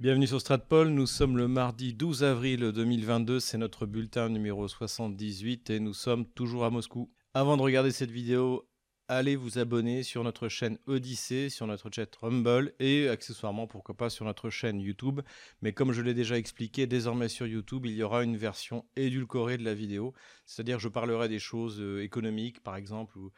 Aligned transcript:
Bienvenue 0.00 0.26
sur 0.26 0.40
Stratpol, 0.40 0.88
nous 0.88 1.06
sommes 1.06 1.36
le 1.36 1.46
mardi 1.46 1.92
12 1.92 2.24
avril 2.24 2.72
2022, 2.72 3.38
c'est 3.38 3.58
notre 3.58 3.84
bulletin 3.84 4.30
numéro 4.30 4.66
78 4.66 5.68
et 5.68 5.78
nous 5.78 5.92
sommes 5.92 6.24
toujours 6.24 6.64
à 6.64 6.70
Moscou. 6.70 7.12
Avant 7.34 7.58
de 7.58 7.62
regarder 7.62 7.90
cette 7.90 8.10
vidéo, 8.10 8.66
allez 9.08 9.36
vous 9.36 9.58
abonner 9.58 10.02
sur 10.02 10.24
notre 10.24 10.48
chaîne 10.48 10.78
Odyssée, 10.86 11.50
sur 11.50 11.66
notre 11.66 11.90
chat 11.94 12.16
Rumble 12.16 12.72
et 12.78 13.10
accessoirement 13.10 13.66
pourquoi 13.66 13.94
pas 13.94 14.08
sur 14.08 14.24
notre 14.24 14.48
chaîne 14.48 14.80
YouTube. 14.80 15.20
Mais 15.60 15.74
comme 15.74 15.92
je 15.92 16.00
l'ai 16.00 16.14
déjà 16.14 16.38
expliqué, 16.38 16.86
désormais 16.86 17.28
sur 17.28 17.46
YouTube, 17.46 17.84
il 17.84 17.92
y 17.92 18.02
aura 18.02 18.24
une 18.24 18.38
version 18.38 18.86
édulcorée 18.96 19.58
de 19.58 19.64
la 19.64 19.74
vidéo, 19.74 20.14
c'est-à-dire 20.46 20.78
je 20.78 20.88
parlerai 20.88 21.28
des 21.28 21.38
choses 21.38 21.78
euh, 21.78 22.02
économiques 22.02 22.62
par 22.62 22.76
exemple 22.76 23.18
ou, 23.18 23.32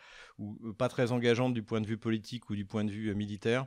euh, 0.64 0.72
pas 0.72 0.88
très 0.88 1.10
engageantes 1.10 1.54
du 1.54 1.64
point 1.64 1.80
de 1.80 1.88
vue 1.88 1.98
politique 1.98 2.50
ou 2.50 2.54
du 2.54 2.64
point 2.64 2.84
de 2.84 2.92
vue 2.92 3.08
euh, 3.08 3.14
militaire 3.14 3.66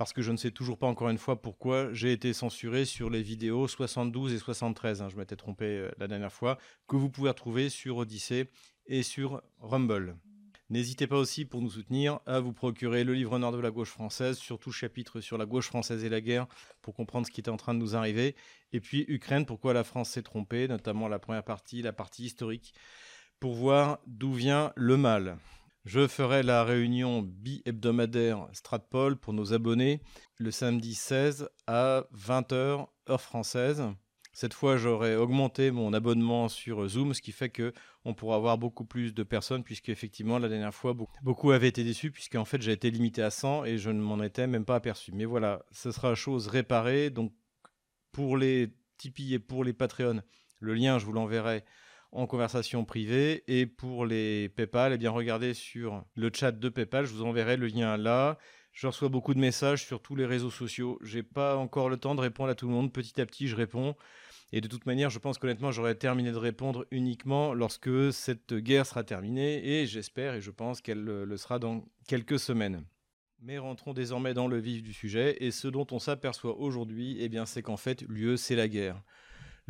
parce 0.00 0.14
que 0.14 0.22
je 0.22 0.32
ne 0.32 0.38
sais 0.38 0.50
toujours 0.50 0.78
pas 0.78 0.86
encore 0.86 1.10
une 1.10 1.18
fois 1.18 1.42
pourquoi 1.42 1.92
j'ai 1.92 2.10
été 2.10 2.32
censuré 2.32 2.86
sur 2.86 3.10
les 3.10 3.20
vidéos 3.20 3.68
72 3.68 4.32
et 4.32 4.38
73, 4.38 5.02
hein, 5.02 5.10
je 5.10 5.16
m'étais 5.16 5.36
trompé 5.36 5.66
euh, 5.66 5.90
la 5.98 6.08
dernière 6.08 6.32
fois, 6.32 6.56
que 6.88 6.96
vous 6.96 7.10
pouvez 7.10 7.28
retrouver 7.28 7.68
sur 7.68 7.98
Odyssée 7.98 8.48
et 8.86 9.02
sur 9.02 9.42
Rumble. 9.58 10.16
N'hésitez 10.70 11.06
pas 11.06 11.18
aussi 11.18 11.44
pour 11.44 11.60
nous 11.60 11.68
soutenir 11.68 12.20
à 12.24 12.40
vous 12.40 12.54
procurer 12.54 13.04
le 13.04 13.12
livre 13.12 13.38
noir 13.38 13.52
de 13.52 13.60
la 13.60 13.70
gauche 13.70 13.90
française, 13.90 14.38
surtout 14.38 14.72
chapitre 14.72 15.20
sur 15.20 15.36
la 15.36 15.44
gauche 15.44 15.66
française 15.66 16.02
et 16.02 16.08
la 16.08 16.22
guerre, 16.22 16.46
pour 16.80 16.94
comprendre 16.94 17.26
ce 17.26 17.30
qui 17.30 17.40
était 17.40 17.50
en 17.50 17.58
train 17.58 17.74
de 17.74 17.80
nous 17.80 17.94
arriver. 17.94 18.36
Et 18.72 18.80
puis 18.80 19.04
Ukraine, 19.06 19.44
pourquoi 19.44 19.74
la 19.74 19.84
France 19.84 20.08
s'est 20.08 20.22
trompée, 20.22 20.66
notamment 20.66 21.08
la 21.08 21.18
première 21.18 21.44
partie, 21.44 21.82
la 21.82 21.92
partie 21.92 22.24
historique, 22.24 22.72
pour 23.38 23.52
voir 23.52 23.98
d'où 24.06 24.32
vient 24.32 24.72
le 24.76 24.96
mal. 24.96 25.36
Je 25.86 26.06
ferai 26.06 26.42
la 26.42 26.62
réunion 26.62 27.22
bi-hebdomadaire 27.22 28.48
Stratpol 28.52 29.16
pour 29.16 29.32
nos 29.32 29.54
abonnés 29.54 30.02
le 30.36 30.50
samedi 30.50 30.94
16 30.94 31.48
à 31.66 32.04
20h 32.14 32.86
heure 33.08 33.20
française. 33.20 33.82
Cette 34.34 34.52
fois, 34.52 34.76
j'aurai 34.76 35.16
augmenté 35.16 35.70
mon 35.70 35.94
abonnement 35.94 36.48
sur 36.50 36.86
Zoom, 36.86 37.14
ce 37.14 37.22
qui 37.22 37.32
fait 37.32 37.48
que 37.48 37.72
on 38.04 38.12
pourra 38.12 38.36
avoir 38.36 38.58
beaucoup 38.58 38.84
plus 38.84 39.14
de 39.14 39.22
personnes, 39.22 39.64
puisque 39.64 39.88
effectivement, 39.88 40.38
la 40.38 40.48
dernière 40.48 40.74
fois, 40.74 40.94
beaucoup 41.22 41.50
avaient 41.50 41.68
été 41.68 41.82
déçus, 41.82 42.10
puisqu'en 42.10 42.44
fait, 42.44 42.60
j'ai 42.60 42.72
été 42.72 42.90
limité 42.90 43.22
à 43.22 43.30
100 43.30 43.64
et 43.64 43.78
je 43.78 43.90
ne 43.90 44.00
m'en 44.00 44.22
étais 44.22 44.46
même 44.46 44.66
pas 44.66 44.76
aperçu. 44.76 45.12
Mais 45.12 45.24
voilà, 45.24 45.64
ce 45.72 45.92
sera 45.92 46.14
chose 46.14 46.46
réparée. 46.46 47.08
Donc, 47.08 47.32
pour 48.12 48.36
les 48.36 48.74
Tipeee 48.98 49.34
et 49.34 49.38
pour 49.38 49.64
les 49.64 49.72
Patreons, 49.72 50.22
le 50.60 50.74
lien, 50.74 50.98
je 50.98 51.06
vous 51.06 51.12
l'enverrai 51.12 51.64
en 52.12 52.26
conversation 52.26 52.84
privée. 52.84 53.44
Et 53.46 53.66
pour 53.66 54.06
les 54.06 54.48
PayPal, 54.48 54.92
eh 54.92 54.98
bien 54.98 55.10
regardez 55.10 55.54
sur 55.54 56.04
le 56.14 56.30
chat 56.32 56.52
de 56.52 56.68
PayPal, 56.68 57.06
je 57.06 57.12
vous 57.12 57.22
enverrai 57.22 57.56
le 57.56 57.66
lien 57.66 57.96
là. 57.96 58.38
Je 58.72 58.86
reçois 58.86 59.08
beaucoup 59.08 59.34
de 59.34 59.40
messages 59.40 59.84
sur 59.84 60.00
tous 60.00 60.14
les 60.14 60.26
réseaux 60.26 60.50
sociaux. 60.50 60.98
J'ai 61.02 61.22
pas 61.22 61.56
encore 61.56 61.88
le 61.88 61.96
temps 61.96 62.14
de 62.14 62.20
répondre 62.20 62.50
à 62.50 62.54
tout 62.54 62.68
le 62.68 62.72
monde. 62.72 62.92
Petit 62.92 63.20
à 63.20 63.26
petit, 63.26 63.48
je 63.48 63.56
réponds. 63.56 63.96
Et 64.52 64.60
de 64.60 64.68
toute 64.68 64.86
manière, 64.86 65.10
je 65.10 65.18
pense 65.18 65.38
qu'honnêtement, 65.38 65.70
j'aurai 65.70 65.96
terminé 65.96 66.32
de 66.32 66.36
répondre 66.36 66.86
uniquement 66.90 67.52
lorsque 67.52 68.12
cette 68.12 68.54
guerre 68.54 68.86
sera 68.86 69.04
terminée. 69.04 69.66
Et 69.66 69.86
j'espère 69.86 70.34
et 70.34 70.40
je 70.40 70.50
pense 70.50 70.80
qu'elle 70.80 71.02
le 71.02 71.36
sera 71.36 71.58
dans 71.58 71.84
quelques 72.06 72.38
semaines. 72.38 72.84
Mais 73.42 73.58
rentrons 73.58 73.94
désormais 73.94 74.34
dans 74.34 74.48
le 74.48 74.58
vif 74.58 74.82
du 74.82 74.92
sujet. 74.92 75.36
Et 75.40 75.50
ce 75.50 75.66
dont 75.66 75.86
on 75.92 75.98
s'aperçoit 75.98 76.58
aujourd'hui, 76.58 77.16
eh 77.20 77.28
bien, 77.28 77.46
c'est 77.46 77.62
qu'en 77.62 77.78
fait, 77.78 78.02
l'UE, 78.02 78.36
c'est 78.36 78.56
la 78.56 78.68
guerre. 78.68 79.02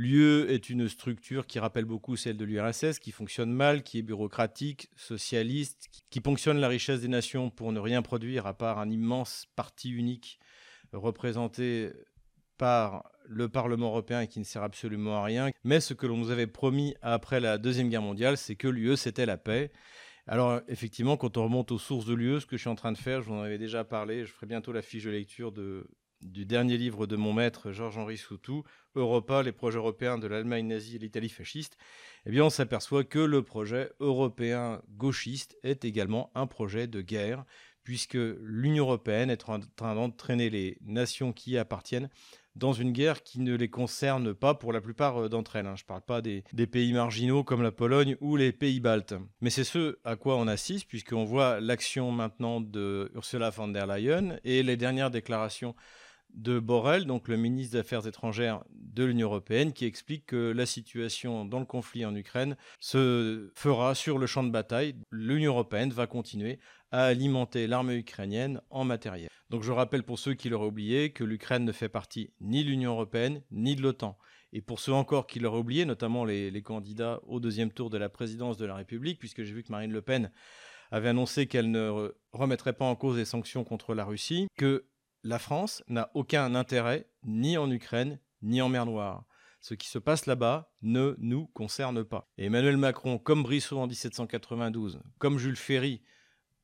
L'UE 0.03 0.49
est 0.49 0.71
une 0.71 0.89
structure 0.89 1.47
qui 1.47 1.59
rappelle 1.59 1.85
beaucoup 1.85 2.17
celle 2.17 2.39
de 2.39 2.47
l'URSS, 2.47 2.99
qui 3.01 3.13
fonctionne 3.13 3.53
mal, 3.53 3.83
qui 3.83 3.99
est 3.99 4.03
bureaucratique, 4.03 4.89
socialiste, 4.97 5.91
qui 6.09 6.21
ponctionne 6.23 6.57
la 6.57 6.69
richesse 6.69 7.03
des 7.03 7.09
nations 7.09 7.51
pour 7.51 7.71
ne 7.71 7.79
rien 7.81 8.01
produire 8.01 8.47
à 8.47 8.55
part 8.55 8.79
un 8.79 8.89
immense 8.89 9.47
parti 9.57 9.91
unique 9.91 10.39
représenté 10.95 11.91
par 12.57 13.11
le 13.27 13.51
Parlement 13.51 13.89
européen 13.89 14.23
et 14.23 14.27
qui 14.27 14.39
ne 14.39 14.45
sert 14.45 14.63
absolument 14.63 15.19
à 15.19 15.23
rien. 15.23 15.51
Mais 15.65 15.81
ce 15.81 15.93
que 15.93 16.07
l'on 16.07 16.17
nous 16.17 16.31
avait 16.31 16.47
promis 16.47 16.95
après 17.03 17.39
la 17.39 17.59
Deuxième 17.59 17.91
Guerre 17.91 18.01
mondiale, 18.01 18.39
c'est 18.39 18.57
que 18.57 18.69
l'UE, 18.69 18.97
c'était 18.97 19.27
la 19.27 19.37
paix. 19.37 19.71
Alors 20.27 20.63
effectivement, 20.67 21.19
quand 21.19 21.37
on 21.37 21.45
remonte 21.45 21.73
aux 21.73 21.79
sources 21.79 22.07
de 22.07 22.15
l'UE, 22.15 22.41
ce 22.41 22.47
que 22.47 22.57
je 22.57 22.63
suis 22.63 22.71
en 22.71 22.75
train 22.75 22.93
de 22.93 22.99
faire, 22.99 23.21
je 23.21 23.29
vous 23.29 23.35
en 23.35 23.43
avais 23.43 23.59
déjà 23.59 23.85
parlé, 23.85 24.25
je 24.25 24.33
ferai 24.33 24.47
bientôt 24.47 24.73
la 24.73 24.81
fiche 24.81 25.05
de 25.05 25.11
lecture 25.11 25.53
de, 25.53 25.87
du 26.23 26.45
dernier 26.45 26.77
livre 26.77 27.07
de 27.07 27.17
mon 27.17 27.33
maître 27.33 27.73
Georges-Henri 27.73 28.17
Soutou, 28.17 28.65
Europa, 28.95 29.43
les 29.43 29.53
projets 29.53 29.79
européens 29.79 30.19
de 30.19 30.27
l'Allemagne 30.27 30.67
nazie 30.67 30.97
et 30.97 30.99
l'Italie 30.99 31.29
fasciste, 31.29 31.77
eh 32.27 32.31
bien 32.31 32.45
on 32.45 32.51
s'aperçoit 32.51 33.05
que 33.05 33.19
le 33.19 33.43
projet 33.43 33.91
européen 34.01 34.83
gauchiste 34.91 35.57
est 35.63 35.85
également 35.85 36.31
un 36.35 36.47
projet 36.47 36.87
de 36.87 37.01
guerre, 37.01 37.45
puisque 37.83 38.19
l'Union 38.41 38.85
européenne 38.85 39.31
est 39.31 39.49
en 39.49 39.61
train 39.77 39.95
d'entraîner 39.95 40.51
les 40.51 40.79
nations 40.83 41.33
qui 41.33 41.53
y 41.53 41.59
appartiennent 41.59 42.11
dans 42.57 42.73
une 42.73 42.93
guerre 42.93 43.23
qui 43.23 43.41
ne 43.41 43.55
les 43.55 43.71
concerne 43.71 44.35
pas 44.35 44.55
pour 44.55 44.73
la 44.73 44.81
plupart 44.81 45.17
euh, 45.17 45.29
d'entre 45.29 45.57
elles. 45.57 45.67
Hein. 45.67 45.77
Je 45.77 45.85
ne 45.85 45.87
parle 45.87 46.03
pas 46.03 46.21
des, 46.21 46.45
des, 46.53 46.67
pays 46.67 46.93
marginaux 46.93 47.45
comme 47.45 47.63
la 47.63 47.73
Pologne 47.73 48.17
ou 48.21 48.37
les 48.37 48.53
pays 48.53 48.81
baltes. 48.81 49.15
Mais 49.41 49.51
c'est 49.51 49.65
ce 49.65 49.99
à 50.05 50.17
quoi 50.17 50.37
on 50.37 50.49
assiste, 50.49 50.87
puisqu'on 50.89 51.25
voit 51.25 51.61
l'action 51.61 52.11
maintenant 52.11 52.61
de 52.61 53.11
Ursula 53.15 53.51
von 53.51 53.69
der 53.69 53.87
Leyen 53.87 54.39
et 54.45 54.63
les 54.63 54.77
dernières 54.77 55.11
déclarations 55.11 55.75
de 56.35 56.59
Borrell, 56.59 57.05
donc 57.05 57.29
le 57.29 57.37
ministre 57.37 57.73
des 57.73 57.81
Affaires 57.81 58.07
étrangères 58.07 58.65
de 58.71 59.05
l'Union 59.05 59.29
européenne, 59.29 59.73
qui 59.73 59.85
explique 59.85 60.27
que 60.27 60.53
la 60.53 60.67
situation 60.67 61.45
dans 61.45 61.61
le 61.61 61.65
conflit 61.65 62.05
en 62.05 62.15
Ukraine 62.15 62.57
se 62.81 63.51
fera 63.55 63.95
sur 63.95 64.19
le 64.19 64.27
champ 64.27 64.43
de 64.43 64.51
bataille. 64.51 64.95
L'Union 65.11 65.53
européenne 65.53 65.91
va 65.91 66.07
continuer 66.07 66.59
à 66.91 67.05
alimenter 67.05 67.67
l'armée 67.67 67.97
ukrainienne 67.97 68.61
en 68.71 68.85
matériel. 68.85 69.31
Donc 69.49 69.63
je 69.63 69.73
rappelle 69.73 70.03
pour 70.03 70.19
ceux 70.19 70.35
qui 70.35 70.49
l'auraient 70.49 70.67
oublié 70.67 71.11
que 71.11 71.25
l'Ukraine 71.25 71.65
ne 71.65 71.73
fait 71.73 71.89
partie 71.89 72.31
ni 72.41 72.65
de 72.65 72.71
l'Union 72.71 72.93
européenne 72.93 73.43
ni 73.51 73.77
de 73.77 73.83
l'OTAN. 73.83 74.17
Et 74.53 74.61
pour 74.61 74.81
ceux 74.81 74.93
encore 74.93 75.27
qui 75.27 75.39
l'auraient 75.39 75.61
oublié, 75.61 75.85
notamment 75.85 76.25
les, 76.25 76.51
les 76.51 76.63
candidats 76.63 77.21
au 77.27 77.39
deuxième 77.39 77.71
tour 77.71 77.91
de 77.91 77.99
la 77.99 78.09
présidence 78.09 78.57
de 78.57 78.67
la 78.67 78.75
République, 78.75 79.19
puisque 79.19 79.45
j'ai 79.45 79.55
vu 79.55 79.63
que 79.63 79.71
Marine 79.71 79.93
Le 79.93 80.03
Pen 80.03 80.31
avait 80.91 81.09
annoncé 81.09 81.47
qu'elle 81.47 81.71
ne 81.71 82.13
remettrait 82.33 82.73
pas 82.73 82.85
en 82.85 82.97
cause 82.97 83.17
les 83.17 83.25
sanctions 83.25 83.65
contre 83.65 83.95
la 83.95 84.05
Russie, 84.05 84.49
que 84.57 84.87
la 85.23 85.39
France 85.39 85.83
n'a 85.89 86.11
aucun 86.15 86.55
intérêt 86.55 87.07
ni 87.25 87.59
en 87.59 87.71
Ukraine 87.71 88.19
ni 88.43 88.63
en 88.63 88.69
mer 88.69 88.87
Noire. 88.87 89.25
Ce 89.61 89.75
qui 89.75 89.89
se 89.89 89.99
passe 89.99 90.25
là-bas 90.25 90.73
ne 90.81 91.15
nous 91.19 91.47
concerne 91.49 92.03
pas. 92.03 92.31
Emmanuel 92.39 92.79
Macron, 92.79 93.19
comme 93.19 93.43
Brissot 93.43 93.79
en 93.79 93.87
1792, 93.87 95.01
comme 95.19 95.39
Jules 95.39 95.57
Ferry 95.57 96.01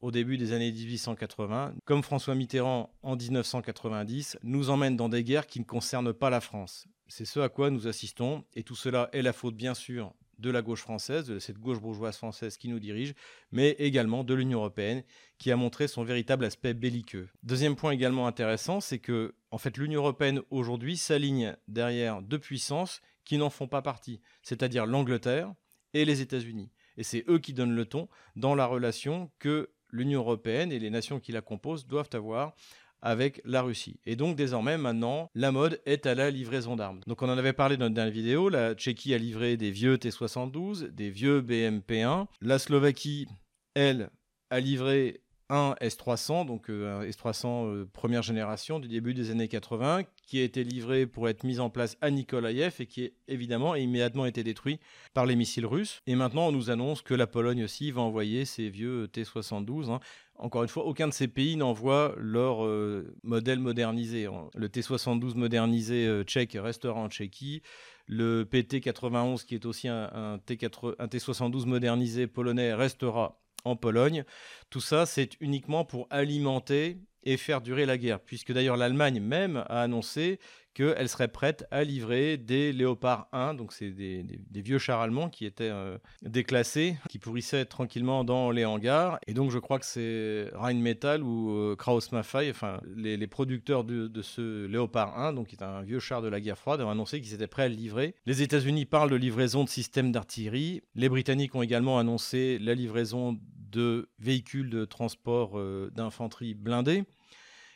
au 0.00 0.11
début 0.11 0.39
des 0.39 0.53
années 0.53 0.72
1880, 0.72 1.75
comme 1.84 2.03
François 2.03 2.34
Mitterrand 2.34 2.95
en 3.03 3.16
1990, 3.16 4.39
nous 4.43 4.71
emmène 4.71 4.97
dans 4.97 5.09
des 5.09 5.25
guerres 5.25 5.47
qui 5.47 5.61
ne 5.61 5.65
concernent 5.65 6.12
pas 6.12 6.31
la 6.31 6.41
France. 6.41 6.87
C'est 7.09 7.25
ce 7.25 7.41
à 7.41 7.49
quoi 7.49 7.71
nous 7.71 7.87
assistons, 7.87 8.45
et 8.55 8.62
tout 8.62 8.77
cela 8.77 9.11
est 9.12 9.22
la 9.22 9.33
faute 9.33 9.56
bien 9.56 9.75
sûr 9.75 10.15
de 10.38 10.50
la 10.50 10.62
gauche 10.62 10.82
française, 10.82 11.26
de 11.26 11.38
cette 11.38 11.58
gauche 11.58 11.80
bourgeoise 11.80 12.16
française 12.16 12.56
qui 12.56 12.69
nous 12.69 12.78
dirige, 12.78 13.14
mais 13.52 13.70
également 13.78 14.24
de 14.24 14.34
l'Union 14.34 14.58
européenne 14.58 15.02
qui 15.38 15.50
a 15.50 15.56
montré 15.56 15.88
son 15.88 16.04
véritable 16.04 16.44
aspect 16.44 16.74
belliqueux. 16.74 17.28
Deuxième 17.42 17.76
point 17.76 17.92
également 17.92 18.26
intéressant, 18.26 18.80
c'est 18.80 18.98
que 18.98 19.34
en 19.50 19.58
fait 19.58 19.76
l'Union 19.76 20.00
européenne 20.00 20.42
aujourd'hui 20.50 20.97
s'aligne 20.97 21.56
derrière 21.69 22.22
deux 22.22 22.38
puissances 22.38 23.00
qui 23.24 23.38
n'en 23.38 23.50
font 23.50 23.69
pas 23.69 23.82
partie, 23.82 24.20
c'est-à-dire 24.42 24.86
l'Angleterre 24.86 25.52
et 25.94 26.04
les 26.04 26.20
États-Unis. 26.20 26.70
Et 26.97 27.03
c'est 27.03 27.24
eux 27.28 27.38
qui 27.38 27.53
donnent 27.53 27.74
le 27.74 27.86
ton 27.86 28.08
dans 28.36 28.54
la 28.54 28.66
relation 28.66 29.30
que 29.38 29.70
l'Union 29.91 30.20
européenne 30.20 30.72
et 30.72 30.78
les 30.78 30.91
nations 30.91 31.20
qui 31.20 31.32
la 31.32 31.41
composent 31.41 31.86
doivent 31.86 32.10
avoir 32.12 32.54
avec 33.03 33.41
la 33.45 33.62
Russie. 33.62 34.01
Et 34.07 34.17
donc 34.17 34.37
désormais, 34.37 34.79
maintenant, 34.79 35.31
la 35.34 35.53
mode 35.53 35.81
est 35.87 36.07
à 36.07 36.15
la 36.15 36.31
livraison 36.31 36.77
d'armes. 36.77 37.01
Donc 37.07 37.23
on 37.23 37.29
en 37.29 37.39
avait 37.39 37.53
parlé 37.53 37.77
dans 37.77 37.84
notre 37.84 37.95
dernière 37.95 38.12
vidéo, 38.12 38.49
la 38.49 38.75
Tchéquie 38.75 39.15
a 39.15 39.19
livré 39.19 39.57
des 39.57 39.71
vieux 39.71 39.99
T-72, 39.99 40.89
des 40.89 41.11
vieux 41.11 41.41
BMP-1, 41.41 42.27
la 42.41 42.59
Slovaquie, 42.59 43.27
elle, 43.75 44.11
a 44.51 44.61
livré 44.61 45.21
un 45.49 45.75
S300, 45.81 46.47
donc 46.47 46.71
euh, 46.71 47.01
un 47.01 47.05
S300 47.05 47.47
euh, 47.47 47.89
première 47.93 48.23
génération 48.23 48.81
du 48.81 48.89
début 48.89 49.15
des 49.15 49.31
années 49.31 49.49
80, 49.49 50.03
qui 50.27 50.41
a 50.41 50.43
été 50.43 50.65
livré 50.65 51.07
pour 51.07 51.29
être 51.29 51.45
mis 51.45 51.61
en 51.61 51.71
place 51.71 51.97
à 52.01 52.10
Nikolaïev 52.10 52.75
et 52.81 52.87
qui 52.87 53.13
évidemment 53.28 53.75
immédiatement 53.77 54.27
été 54.27 54.43
détruit 54.43 54.81
par 55.15 55.25
les 55.25 55.37
missiles 55.37 55.66
russes. 55.66 56.03
Et 56.07 56.16
maintenant, 56.16 56.48
on 56.48 56.53
nous 56.53 56.71
annonce 56.71 57.03
que 57.03 57.15
la 57.15 57.27
Pologne 57.27 57.65
aussi 57.65 57.91
va 57.93 58.03
envoyer 58.03 58.45
ses 58.45 58.69
vieux 58.69 59.07
T72. 59.07 59.91
Hein. 59.91 60.01
Encore 60.39 60.65
une 60.65 60.69
fois, 60.69 60.84
aucun 60.84 61.09
de 61.09 61.13
ces 61.13 61.28
pays 61.28 61.57
n'envoie 61.57 62.15
leur 62.19 62.65
euh, 62.65 63.15
modèle 63.22 63.60
modernisé. 63.60 64.28
Le 64.54 64.69
T72 64.69 65.37
modernisé 65.37 66.22
tchèque 66.25 66.59
restera 66.60 66.99
en 67.01 67.09
Tchéquie. 67.09 67.63
Le 68.09 68.45
PT91, 68.45 69.45
qui 69.45 69.54
est 69.54 69.65
aussi 69.65 69.89
un, 69.89 70.10
un 70.13 70.37
T72 70.39 71.66
modernisé 71.66 72.27
polonais, 72.27 72.75
restera 72.75 73.41
en 73.66 73.77
Pologne. 73.77 74.24
Tout 74.71 74.80
ça, 74.80 75.07
c'est 75.07 75.30
uniquement 75.41 75.84
pour 75.84 76.07
alimenter 76.10 76.98
et 77.24 77.36
faire 77.36 77.60
durer 77.60 77.86
la 77.86 77.98
guerre, 77.98 78.21
puisque 78.21 78.53
d'ailleurs 78.53 78.77
l'Allemagne 78.77 79.21
même 79.21 79.65
a 79.68 79.83
annoncé 79.83 80.39
qu'elle 80.74 81.09
serait 81.09 81.28
prête 81.28 81.66
à 81.71 81.84
livrer 81.84 82.36
des 82.36 82.71
Léopard 82.72 83.28
1, 83.33 83.54
donc 83.54 83.72
c'est 83.72 83.91
des, 83.91 84.27
vieux 84.53 84.78
chars 84.78 85.01
allemands 85.01 85.30
qui 85.30 85.47
étaient 85.47 85.71
euh, 85.71 85.97
déclassés, 86.21 86.98
qui 87.09 87.18
pourrissaient 87.18 87.65
tranquillement 87.65 88.24
dans 88.24 88.51
les 88.51 88.66
hangars. 88.66 89.18
Et 89.27 89.33
donc 89.33 89.51
je 89.51 89.59
crois 89.59 89.78
que 89.78 89.86
c'est 89.86 90.51
Rheinmetall 90.53 91.22
ou 91.22 91.51
euh, 91.51 91.77
Krauss-Maffei, 91.77 92.51
enfin 92.51 92.80
les, 92.95 93.27
producteurs 93.27 93.84
de, 93.84 94.22
ce 94.22 94.66
Léopard 94.66 95.18
1, 95.18 95.33
donc 95.33 95.48
qui 95.48 95.57
est 95.57 95.65
un 95.65 95.80
vieux 95.80 95.98
char 95.98 96.21
de 96.21 96.28
la 96.28 96.41
guerre 96.41 96.59
froide, 96.59 96.83
ont 96.83 96.91
annoncé 96.91 97.22
qu'ils 97.22 97.33
étaient 97.33 97.47
prêts 97.47 97.65
à 97.65 97.68
le 97.68 97.74
livrer. 97.74 98.15
Les 98.27 98.42
États-Unis 98.42 98.84
parlent 98.84 99.10
de 99.10 99.16
livraison 99.16 99.65
de 99.65 99.71
systèmes 99.71 100.13
d'artillerie. 100.13 100.83
Les 100.95 101.09
Britanniques 101.09 101.54
ont 101.54 101.63
également 101.63 101.98
annoncé 101.98 102.59
la 102.59 102.74
livraison 102.74 103.39
de 103.71 104.09
véhicules 104.18 104.71
de 104.71 104.84
transport 104.84 105.59
euh, 105.59 105.91
d'infanterie 105.95 106.54
blindés. 106.54 107.04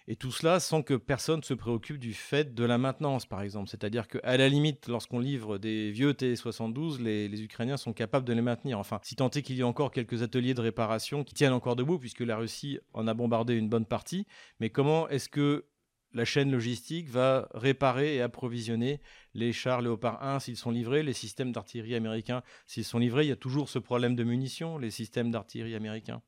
Et 0.08 0.16
tout 0.16 0.32
cela 0.32 0.58
sans 0.58 0.82
que 0.82 0.94
personne 0.94 1.42
se 1.44 1.54
préoccupe 1.54 1.98
du 1.98 2.14
fait 2.14 2.52
de 2.52 2.64
la 2.64 2.78
maintenance, 2.78 3.26
par 3.26 3.42
exemple. 3.42 3.68
C'est-à-dire 3.68 4.08
qu'à 4.08 4.36
la 4.36 4.48
limite, 4.48 4.88
lorsqu'on 4.88 5.20
livre 5.20 5.56
des 5.56 5.92
vieux 5.92 6.14
T-72, 6.14 7.00
les, 7.00 7.42
Ukrainiens 7.42 7.76
sont 7.76 7.92
capables 7.92 8.26
de 8.26 8.32
les 8.32 8.42
maintenir. 8.42 8.80
Enfin, 8.80 8.98
si 9.02 9.14
tant 9.14 9.30
est 9.30 9.42
qu'il 9.42 9.54
y 9.54 9.60
ait 9.60 9.62
encore 9.62 9.92
quelques 9.92 10.22
ateliers 10.22 10.54
de 10.54 10.60
réparation 10.60 11.22
qui 11.22 11.34
tiennent 11.34 11.52
encore 11.52 11.76
debout, 11.76 12.00
puisque 12.00 12.22
la 12.22 12.36
Russie 12.36 12.80
en 12.92 13.06
a 13.06 13.14
bombardé 13.14 13.54
une 13.54 13.68
bonne 13.68 13.86
partie. 13.86 14.26
Mais 14.58 14.68
comment 14.68 15.08
est-ce 15.08 15.28
que 15.28 15.66
la 16.12 16.24
chaîne 16.24 16.50
logistique 16.50 17.08
va 17.08 17.48
réparer 17.54 18.16
et 18.16 18.20
approvisionner 18.20 19.00
les 19.34 19.52
chars 19.52 19.80
Léopard 19.80 20.22
1 20.22 20.40
s'ils 20.40 20.56
sont 20.56 20.70
livrés, 20.70 21.02
les 21.02 21.12
systèmes 21.12 21.52
d'artillerie 21.52 21.94
américains 21.94 22.42
s'ils 22.66 22.84
sont 22.84 22.98
livrés. 22.98 23.24
Il 23.24 23.28
y 23.28 23.32
a 23.32 23.36
toujours 23.36 23.68
ce 23.68 23.78
problème 23.78 24.16
de 24.16 24.24
munitions. 24.24 24.78
Les 24.78 24.90
systèmes 24.90 25.30
d'artillerie 25.30 25.76
américains 25.76 26.22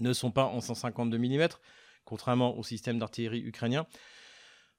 ne 0.00 0.12
sont 0.12 0.30
pas 0.30 0.44
en 0.44 0.60
152 0.60 1.18
mm 1.18 1.48
contrairement 2.08 2.56
au 2.56 2.62
système 2.62 2.98
d'artillerie 2.98 3.42
ukrainien. 3.42 3.86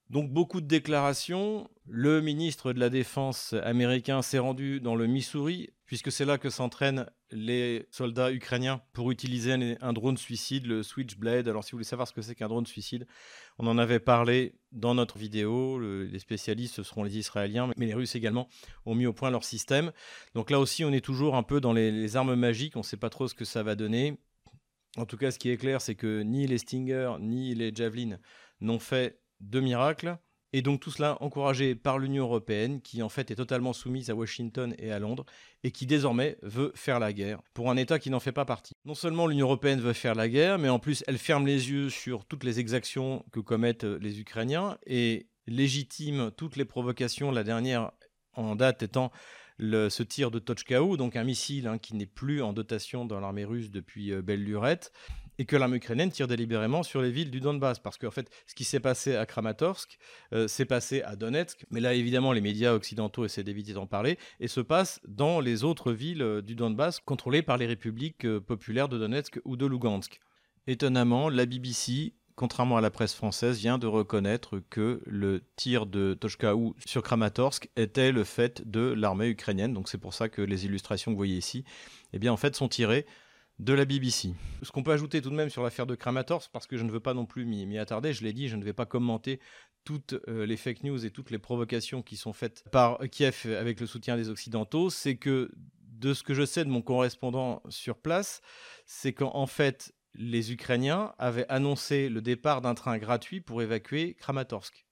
Donc 0.09 0.31
beaucoup 0.31 0.59
de 0.59 0.65
déclarations. 0.65 1.69
Le 1.87 2.19
ministre 2.21 2.73
de 2.73 2.79
la 2.79 2.89
Défense 2.89 3.53
américain 3.63 4.21
s'est 4.23 4.39
rendu 4.39 4.79
dans 4.79 4.95
le 4.95 5.05
Missouri, 5.05 5.69
puisque 5.85 6.11
c'est 6.11 6.25
là 6.25 6.39
que 6.39 6.49
s'entraînent 6.49 7.05
les 7.31 7.87
soldats 7.91 8.31
ukrainiens 8.31 8.81
pour 8.93 9.11
utiliser 9.11 9.77
un, 9.81 9.93
drone 9.93 10.17
suicide, 10.17 10.65
le 10.65 10.81
Switchblade. 10.81 11.47
Alors 11.47 11.63
si 11.63 11.71
vous 11.71 11.77
voulez 11.77 11.85
savoir 11.85 12.07
ce 12.07 12.13
que 12.13 12.23
c'est 12.23 12.33
qu'un 12.33 12.47
drone 12.47 12.65
suicide, 12.65 13.05
on 13.59 13.67
en 13.67 13.77
avait 13.77 13.99
parlé 13.99 14.55
dans 14.71 14.95
notre 14.95 15.19
vidéo. 15.19 15.79
les 15.79 16.19
spécialistes, 16.19 16.75
ce 16.75 16.83
seront 16.83 17.03
les 17.03 17.17
Israéliens, 17.19 17.71
mais 17.77 17.85
les 17.85 17.93
Russes 17.93 18.15
également 18.15 18.49
ont 18.87 18.95
mis 18.95 19.05
au 19.05 19.13
point 19.13 19.29
leur 19.29 19.43
système. 19.43 19.91
Donc 20.33 20.49
là 20.49 20.59
aussi, 20.59 20.83
on 20.83 20.91
est 20.91 21.05
toujours 21.05 21.35
un 21.35 21.43
peu 21.43 21.61
dans 21.61 21.73
les, 21.73 21.91
les 21.91 22.15
armes 22.15 22.33
magiques. 22.33 22.75
On 22.75 22.79
ne 22.79 22.83
sait 22.83 22.97
pas 22.97 23.11
trop 23.11 23.27
ce 23.27 23.35
que 23.35 23.45
ça 23.45 23.61
va 23.61 23.75
donner. 23.75 24.17
En 24.97 25.05
tout 25.05 25.17
cas, 25.17 25.29
ce 25.29 25.37
qui 25.37 25.51
est 25.51 25.57
clair, 25.57 25.81
c'est 25.81 25.95
que 25.95 26.21
ni 26.21 26.47
les 26.47 26.57
Stinger 26.57 27.13
ni 27.19 27.53
les 27.53 27.71
Javelin 27.73 28.17
n'ont 28.59 28.79
fait 28.79 29.19
de 29.39 29.59
miracle. 29.59 30.17
Et 30.51 30.63
donc 30.63 30.79
tout 30.79 30.89
cela 30.89 31.21
encouragé 31.21 31.75
par 31.75 31.99
l'Union 31.99 32.23
européenne, 32.23 32.81
qui 32.81 33.03
en 33.03 33.09
fait 33.09 33.29
est 33.29 33.35
totalement 33.35 33.71
soumise 33.71 34.09
à 34.09 34.15
Washington 34.15 34.73
et 34.79 34.91
à 34.91 34.97
Londres, 34.97 35.25
et 35.63 35.69
qui 35.69 35.85
désormais 35.85 36.37
veut 36.41 36.71
faire 36.73 36.99
la 36.99 37.13
guerre 37.13 37.39
pour 37.53 37.69
un 37.69 37.77
État 37.77 37.99
qui 37.99 38.09
n'en 38.09 38.19
fait 38.19 38.31
pas 38.31 38.45
partie. 38.45 38.73
Non 38.83 38.95
seulement 38.95 39.27
l'Union 39.27 39.45
européenne 39.45 39.79
veut 39.79 39.93
faire 39.93 40.15
la 40.15 40.27
guerre, 40.27 40.57
mais 40.57 40.69
en 40.69 40.79
plus 40.79 41.03
elle 41.05 41.19
ferme 41.19 41.45
les 41.45 41.69
yeux 41.69 41.91
sur 41.91 42.25
toutes 42.25 42.43
les 42.43 42.59
exactions 42.59 43.23
que 43.31 43.39
commettent 43.39 43.83
les 43.83 44.19
Ukrainiens 44.19 44.79
et 44.87 45.27
légitime 45.45 46.31
toutes 46.35 46.55
les 46.55 46.65
provocations, 46.65 47.29
la 47.29 47.43
dernière 47.43 47.91
en 48.33 48.55
date 48.55 48.81
étant 48.81 49.11
ce 49.59 50.03
tir 50.03 50.31
de 50.31 50.39
Tochkaou, 50.39 50.97
donc 50.97 51.15
un 51.15 51.23
missile 51.23 51.67
hein, 51.67 51.77
qui 51.77 51.95
n'est 51.95 52.05
plus 52.05 52.41
en 52.41 52.53
dotation 52.53 53.05
dans 53.05 53.19
l'armée 53.19 53.45
russe 53.45 53.71
depuis 53.71 54.13
euh, 54.13 54.21
belle 54.21 54.43
lurette, 54.43 54.91
et 55.39 55.45
que 55.45 55.55
l'armée 55.55 55.77
ukrainienne 55.77 56.11
tire 56.11 56.27
délibérément 56.27 56.83
sur 56.83 57.01
les 57.01 57.09
villes 57.09 57.31
du 57.31 57.39
Donbass. 57.39 57.79
Parce 57.79 57.97
qu'en 57.97 58.11
fait, 58.11 58.29
ce 58.45 58.53
qui 58.53 58.65
s'est 58.65 58.81
passé 58.81 59.15
à 59.15 59.25
Kramatorsk 59.25 59.97
euh, 60.33 60.47
s'est 60.47 60.65
passé 60.65 61.01
à 61.01 61.15
Donetsk, 61.15 61.65
mais 61.71 61.79
là, 61.79 61.95
évidemment, 61.95 62.33
les 62.33 62.41
médias 62.41 62.73
occidentaux 62.73 63.25
essaient 63.25 63.43
d'éviter 63.43 63.73
d'en 63.73 63.87
parler, 63.87 64.19
et 64.39 64.47
se 64.47 64.59
passe 64.59 64.99
dans 65.07 65.39
les 65.39 65.63
autres 65.63 65.93
villes 65.93 66.21
euh, 66.21 66.41
du 66.41 66.53
Donbass 66.53 66.99
contrôlées 66.99 67.41
par 67.41 67.57
les 67.57 67.65
républiques 67.65 68.27
populaires 68.39 68.89
de 68.89 68.99
Donetsk 68.99 69.39
ou 69.45 69.55
de 69.55 69.65
Lugansk. 69.65 70.19
Étonnamment, 70.67 71.29
la 71.29 71.45
BBC 71.45 72.13
contrairement 72.39 72.77
à 72.77 72.81
la 72.81 72.89
presse 72.89 73.13
française, 73.13 73.57
vient 73.57 73.77
de 73.77 73.85
reconnaître 73.85 74.61
que 74.69 75.01
le 75.05 75.41
tir 75.57 75.85
de 75.85 76.13
Toshkaou 76.13 76.73
sur 76.85 77.03
Kramatorsk 77.03 77.69
était 77.75 78.13
le 78.13 78.23
fait 78.23 78.65
de 78.65 78.79
l'armée 78.79 79.27
ukrainienne. 79.27 79.73
Donc 79.73 79.89
c'est 79.89 79.97
pour 79.97 80.13
ça 80.13 80.29
que 80.29 80.41
les 80.41 80.63
illustrations 80.63 81.11
que 81.11 81.15
vous 81.15 81.19
voyez 81.19 81.35
ici, 81.35 81.65
eh 82.13 82.17
bien 82.17 82.31
en 82.31 82.37
fait 82.37 82.55
sont 82.55 82.69
tirées 82.69 83.05
de 83.59 83.73
la 83.73 83.85
BBC. 83.85 84.33
Ce 84.63 84.71
qu'on 84.71 84.83
peut 84.83 84.91
ajouter 84.91 85.21
tout 85.21 85.29
de 85.29 85.35
même 85.35 85.49
sur 85.49 85.63
l'affaire 85.63 85.85
de 85.85 85.95
Kramatorsk, 85.95 86.49
parce 86.51 86.65
que 86.65 86.77
je 86.77 86.83
ne 86.83 86.91
veux 86.91 86.99
pas 86.99 87.13
non 87.13 87.25
plus 87.25 87.45
m'y 87.45 87.77
attarder, 87.77 88.13
je 88.13 88.23
l'ai 88.23 88.33
dit, 88.33 88.47
je 88.47 88.55
ne 88.55 88.63
vais 88.63 88.73
pas 88.73 88.85
commenter 88.85 89.39
toutes 89.83 90.15
euh, 90.27 90.45
les 90.45 90.57
fake 90.57 90.83
news 90.83 91.05
et 91.05 91.11
toutes 91.11 91.31
les 91.31 91.39
provocations 91.39 92.01
qui 92.01 92.17
sont 92.17 92.33
faites 92.33 92.63
par 92.71 92.99
Kiev 93.11 93.45
avec 93.57 93.79
le 93.79 93.87
soutien 93.87 94.15
des 94.15 94.29
Occidentaux, 94.29 94.89
c'est 94.89 95.17
que 95.17 95.51
de 95.99 96.13
ce 96.13 96.23
que 96.23 96.33
je 96.33 96.45
sais 96.45 96.63
de 96.63 96.69
mon 96.69 96.81
correspondant 96.81 97.61
sur 97.69 97.97
place, 97.97 98.41
c'est 98.85 99.13
qu'en 99.13 99.45
fait, 99.45 99.93
les 100.13 100.53
Ukrainiens 100.53 101.13
avaient 101.17 101.47
annoncé 101.49 102.09
le 102.09 102.21
départ 102.21 102.61
d'un 102.61 102.75
train 102.75 102.97
gratuit 102.97 103.41
pour 103.41 103.61
évacuer 103.61 104.15
Kramatorsk. 104.15 104.85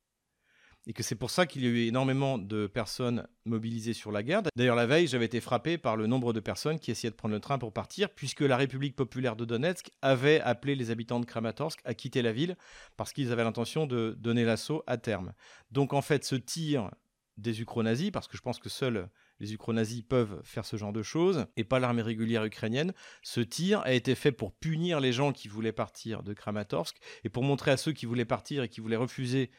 Et 0.90 0.94
que 0.94 1.04
c'est 1.04 1.16
pour 1.16 1.30
ça 1.30 1.46
qu'il 1.46 1.64
y 1.64 1.68
a 1.68 1.70
eu 1.70 1.86
énormément 1.86 2.38
de 2.38 2.66
personnes 2.66 3.28
mobilisées 3.44 3.92
sur 3.92 4.10
la 4.10 4.24
guerre. 4.24 4.42
D'ailleurs, 4.56 4.78
la 4.78 4.86
veille, 4.86 5.08
j'avais 5.08 5.26
été 5.26 5.42
frappé 5.42 5.78
par 5.78 5.98
le 5.98 6.08
nombre 6.08 6.32
de 6.32 6.40
personnes 6.40 6.80
qui 6.80 6.92
essayaient 6.92 7.12
de 7.12 7.16
prendre 7.16 7.36
le 7.36 7.42
train 7.42 7.58
pour 7.58 7.74
partir, 7.74 8.10
puisque 8.10 8.40
la 8.40 8.56
République 8.56 8.96
populaire 8.96 9.36
de 9.36 9.44
Donetsk 9.44 9.92
avait 10.02 10.40
appelé 10.40 10.76
les 10.76 10.90
habitants 10.90 11.20
de 11.20 11.26
Kramatorsk 11.26 11.82
à 11.84 11.94
quitter 11.94 12.22
la 12.22 12.32
ville, 12.32 12.56
parce 12.96 13.12
qu'ils 13.12 13.34
avaient 13.34 13.44
l'intention 13.44 13.86
de 13.86 14.16
donner 14.18 14.46
l'assaut 14.46 14.82
à 14.88 14.98
terme. 14.98 15.34
Donc 15.72 15.92
en 15.92 16.02
fait, 16.02 16.24
ce 16.24 16.36
tir 16.36 16.90
des 17.36 17.60
ukro-nazis, 17.60 18.12
parce 18.12 18.30
que 18.30 18.38
je 18.38 18.42
pense 18.42 18.58
que 18.58 18.70
seuls 18.70 19.10
les 19.40 19.54
ukro-nazis 19.54 20.02
peuvent 20.02 20.42
faire 20.44 20.66
ce 20.66 20.78
genre 20.78 20.94
de 20.94 21.04
choses, 21.04 21.48
et 21.58 21.66
pas 21.66 21.80
l'armée 21.80 22.02
régulière 22.02 22.46
ukrainienne. 22.46 22.94
Ce 23.24 23.42
tir 23.42 23.82
a 23.82 23.92
été 23.92 24.16
fait 24.16 24.32
pour 24.32 24.54
punir 24.54 25.02
les 25.02 25.12
gens 25.12 25.34
qui 25.34 25.50
voulaient 25.50 25.74
partir 25.74 26.24
de 26.24 26.34
Kramatorsk, 26.34 26.98
et 27.26 27.30
pour 27.30 27.44
montrer 27.44 27.72
à 27.72 27.78
ceux 27.78 27.92
qui 27.92 28.06
voulaient 28.06 28.24
partir 28.24 28.64
et 28.64 28.70
qui 28.70 28.80
voulaient 28.80 28.96
refuser 28.96 29.52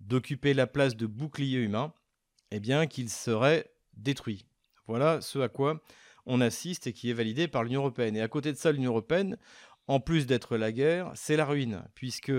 d'occuper 0.00 0.54
la 0.54 0.66
place 0.66 0.96
de 0.96 1.06
bouclier 1.06 1.58
humain, 1.58 1.92
eh 2.50 2.60
bien 2.60 2.86
qu'ils 2.86 3.10
seraient 3.10 3.70
détruits. 3.94 4.46
Voilà 4.86 5.20
ce 5.20 5.38
à 5.38 5.48
quoi 5.48 5.82
on 6.26 6.40
assiste 6.40 6.86
et 6.86 6.92
qui 6.92 7.10
est 7.10 7.14
validé 7.14 7.48
par 7.48 7.64
l'Union 7.64 7.80
européenne. 7.80 8.16
Et 8.16 8.20
à 8.20 8.28
côté 8.28 8.52
de 8.52 8.56
ça, 8.56 8.72
l'Union 8.72 8.90
européenne, 8.90 9.36
en 9.86 10.00
plus 10.00 10.26
d'être 10.26 10.56
la 10.56 10.72
guerre, 10.72 11.12
c'est 11.14 11.36
la 11.36 11.44
ruine, 11.44 11.84
puisque 11.94 12.32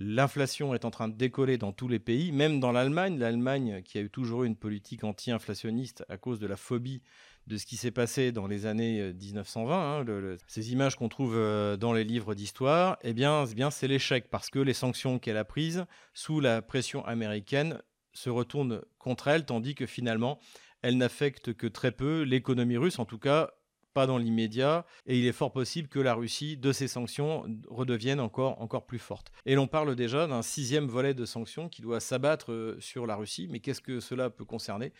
L'inflation 0.00 0.74
est 0.74 0.84
en 0.84 0.92
train 0.92 1.08
de 1.08 1.16
décoller 1.16 1.58
dans 1.58 1.72
tous 1.72 1.88
les 1.88 1.98
pays, 1.98 2.30
même 2.30 2.60
dans 2.60 2.70
l'Allemagne. 2.70 3.18
L'Allemagne, 3.18 3.82
qui 3.82 3.98
a 3.98 4.00
eu 4.00 4.10
toujours 4.10 4.44
eu 4.44 4.46
une 4.46 4.54
politique 4.54 5.02
anti-inflationniste 5.02 6.04
à 6.08 6.16
cause 6.16 6.38
de 6.38 6.46
la 6.46 6.56
phobie 6.56 7.02
de 7.48 7.56
ce 7.56 7.66
qui 7.66 7.76
s'est 7.76 7.90
passé 7.90 8.30
dans 8.30 8.46
les 8.46 8.66
années 8.66 9.12
1920, 9.14 10.06
euh, 10.08 10.34
hein, 10.34 10.36
ces 10.46 10.72
images 10.72 10.96
qu'on 10.96 11.08
trouve 11.08 11.34
euh, 11.34 11.76
dans 11.76 11.92
les 11.92 12.04
livres 12.04 12.34
d'histoire, 12.34 12.98
eh 13.02 13.14
bien, 13.14 13.44
c'est 13.70 13.88
l'échec 13.88 14.28
parce 14.30 14.50
que 14.50 14.58
les 14.58 14.74
sanctions 14.74 15.18
qu'elle 15.18 15.38
a 15.38 15.44
prises 15.44 15.86
sous 16.12 16.40
la 16.40 16.62
pression 16.62 17.04
américaine 17.06 17.82
se 18.12 18.28
retournent 18.30 18.82
contre 18.98 19.28
elle, 19.28 19.46
tandis 19.46 19.74
que 19.74 19.86
finalement, 19.86 20.38
elles 20.82 20.98
n'affectent 20.98 21.54
que 21.54 21.66
très 21.66 21.90
peu 21.90 22.22
l'économie 22.22 22.76
russe, 22.76 22.98
en 22.98 23.06
tout 23.06 23.18
cas 23.18 23.50
pas 23.94 24.06
dans 24.06 24.18
l'immédiat, 24.18 24.84
et 25.06 25.18
il 25.18 25.26
est 25.26 25.32
fort 25.32 25.50
possible 25.50 25.88
que 25.88 25.98
la 25.98 26.14
Russie, 26.14 26.56
de 26.56 26.70
ces 26.72 26.86
sanctions, 26.86 27.44
redevienne 27.68 28.20
encore, 28.20 28.60
encore 28.60 28.86
plus 28.86 28.98
forte. 28.98 29.32
Et 29.46 29.54
l'on 29.54 29.66
parle 29.66 29.96
déjà 29.96 30.26
d'un 30.26 30.42
sixième 30.42 30.86
volet 30.86 31.14
de 31.14 31.24
sanctions 31.24 31.68
qui 31.68 31.82
doit 31.82 31.98
s'abattre 31.98 32.52
euh, 32.52 32.76
sur 32.78 33.06
la 33.06 33.16
Russie, 33.16 33.48
mais 33.50 33.58
qu'est-ce 33.60 33.80
que 33.80 33.98
cela 33.98 34.30
peut 34.30 34.44
concerner? 34.44 34.92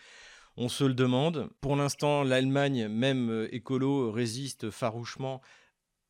On 0.57 0.69
se 0.69 0.83
le 0.83 0.93
demande. 0.93 1.49
Pour 1.61 1.75
l'instant, 1.75 2.23
l'Allemagne, 2.23 2.87
même 2.87 3.29
euh, 3.29 3.55
écolo, 3.55 4.11
résiste 4.11 4.69
farouchement 4.69 5.41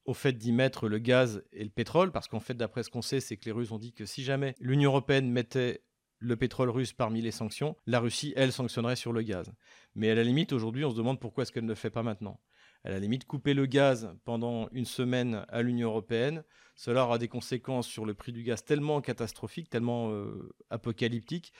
au 0.06 0.14
fait 0.14 0.34
d'y 0.34 0.52
mettre 0.52 0.88
le 0.88 0.98
gaz 0.98 1.44
et 1.52 1.64
le 1.64 1.70
pétrole, 1.70 2.12
parce 2.12 2.28
qu'en 2.28 2.40
fait, 2.40 2.56
d'après 2.56 2.84
ce 2.84 2.90
qu'on 2.90 3.02
sait, 3.02 3.20
c'est 3.20 3.38
que 3.38 3.46
les 3.46 3.52
Russes 3.52 3.72
ont 3.72 3.78
dit 3.78 3.94
que 3.94 4.06
si 4.06 4.24
jamais 4.24 4.56
l'Union 4.60 4.92
européenne 4.92 5.30
mettait 5.30 5.84
le 6.18 6.36
pétrole 6.36 6.70
russe 6.70 6.92
parmi 6.94 7.22
les 7.22 7.32
sanctions, 7.32 7.78
la 7.86 8.00
Russie, 8.00 8.34
elle, 8.36 8.52
sanctionnerait 8.52 8.98
sur 8.98 9.14
le 9.14 9.22
gaz. 9.22 9.54
Mais 9.96 10.10
à 10.10 10.16
la 10.16 10.24
limite, 10.24 10.52
aujourd'hui, 10.52 10.84
on 10.84 10.92
se 10.92 10.98
demande 10.98 11.20
pourquoi 11.20 11.44
est-ce 11.44 11.52
qu'elle 11.52 11.64
ne 11.64 11.70
le 11.70 11.76
fait 11.76 11.92
pas 11.92 12.04
maintenant 12.04 12.40
à 12.84 12.90
la 12.90 13.00
limite 13.00 13.26
couper 13.26 13.54
le 13.54 13.66
gaz 13.66 14.14
pendant 14.24 14.70
une 14.72 14.86
semaine 14.86 15.46
à 15.50 15.62
l'Union 15.62 15.90
européenne, 15.90 16.44
cela 16.76 17.04
aura 17.04 17.18
des 17.18 17.28
conséquences 17.28 17.88
sur 17.88 18.06
le 18.06 18.14
prix 18.14 18.32
du 18.32 18.44
gaz 18.44 18.64
tellement 18.64 19.02
catastrophiques, 19.02 19.70
tellement 19.70 20.12
euh, 20.12 20.50
apocalyptiques, 20.70 21.52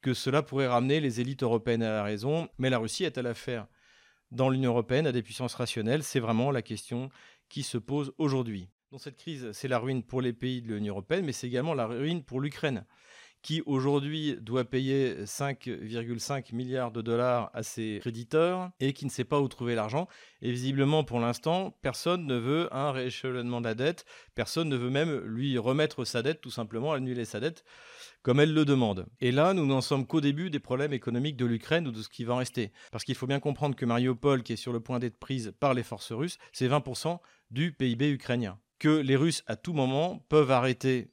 que 0.00 0.14
cela 0.14 0.42
pourrait 0.42 0.66
ramener 0.66 1.00
les 1.00 1.20
élites 1.20 1.42
européennes 1.42 1.82
à 1.82 1.90
la 1.90 2.02
raison. 2.02 2.48
Mais 2.58 2.70
la 2.70 2.78
Russie 2.78 3.04
est 3.04 3.18
à 3.18 3.22
l'affaire 3.22 3.66
dans 4.30 4.48
l'Union 4.48 4.70
européenne 4.70 5.06
à 5.06 5.12
des 5.12 5.22
puissances 5.22 5.54
rationnelles 5.54 6.02
C'est 6.02 6.20
vraiment 6.20 6.50
la 6.50 6.62
question 6.62 7.10
qui 7.48 7.62
se 7.62 7.78
pose 7.78 8.12
aujourd'hui. 8.18 8.68
Dans 8.90 8.98
cette 8.98 9.16
crise, 9.16 9.50
c'est 9.52 9.68
la 9.68 9.78
ruine 9.78 10.02
pour 10.02 10.22
les 10.22 10.32
pays 10.32 10.62
de 10.62 10.74
l'Union 10.74 10.94
européenne, 10.94 11.24
mais 11.24 11.32
c'est 11.32 11.46
également 11.46 11.74
la 11.74 11.86
ruine 11.86 12.22
pour 12.22 12.40
l'Ukraine 12.40 12.84
qui 13.42 13.62
aujourd'hui 13.66 14.36
doit 14.40 14.64
payer 14.64 15.24
5,5 15.24 16.54
milliards 16.54 16.90
de 16.90 17.02
dollars 17.02 17.50
à 17.54 17.62
ses 17.62 17.98
créditeurs 18.00 18.70
et 18.80 18.92
qui 18.92 19.04
ne 19.04 19.10
sait 19.10 19.24
pas 19.24 19.40
où 19.40 19.48
trouver 19.48 19.74
l'argent. 19.74 20.08
Et 20.42 20.50
visiblement, 20.50 21.04
pour 21.04 21.20
l'instant, 21.20 21.76
personne 21.82 22.26
ne 22.26 22.34
veut 22.34 22.68
un 22.74 22.90
rééchelonnement 22.90 23.60
de 23.60 23.66
la 23.66 23.74
dette, 23.74 24.04
personne 24.34 24.68
ne 24.68 24.76
veut 24.76 24.90
même 24.90 25.20
lui 25.20 25.56
remettre 25.56 26.04
sa 26.04 26.22
dette, 26.22 26.40
tout 26.40 26.50
simplement 26.50 26.92
annuler 26.92 27.24
sa 27.24 27.40
dette 27.40 27.64
comme 28.22 28.40
elle 28.40 28.52
le 28.52 28.64
demande. 28.64 29.06
Et 29.20 29.32
là, 29.32 29.54
nous 29.54 29.66
n'en 29.66 29.80
sommes 29.80 30.06
qu'au 30.06 30.20
début 30.20 30.50
des 30.50 30.58
problèmes 30.58 30.92
économiques 30.92 31.36
de 31.36 31.46
l'Ukraine 31.46 31.86
ou 31.86 31.92
de 31.92 32.02
ce 32.02 32.08
qui 32.08 32.24
va 32.24 32.34
en 32.34 32.38
rester. 32.38 32.72
Parce 32.92 33.04
qu'il 33.04 33.14
faut 33.14 33.26
bien 33.26 33.40
comprendre 33.40 33.76
que 33.76 33.84
Mariupol, 33.84 34.42
qui 34.42 34.54
est 34.54 34.56
sur 34.56 34.72
le 34.72 34.80
point 34.80 34.98
d'être 34.98 35.18
prise 35.18 35.52
par 35.60 35.74
les 35.74 35.82
forces 35.82 36.12
russes, 36.12 36.38
c'est 36.52 36.68
20% 36.68 37.18
du 37.50 37.72
PIB 37.72 38.10
ukrainien. 38.10 38.58
Que 38.78 38.88
les 38.88 39.16
Russes, 39.16 39.42
à 39.46 39.56
tout 39.56 39.72
moment, 39.72 40.24
peuvent 40.28 40.50
arrêter 40.50 41.10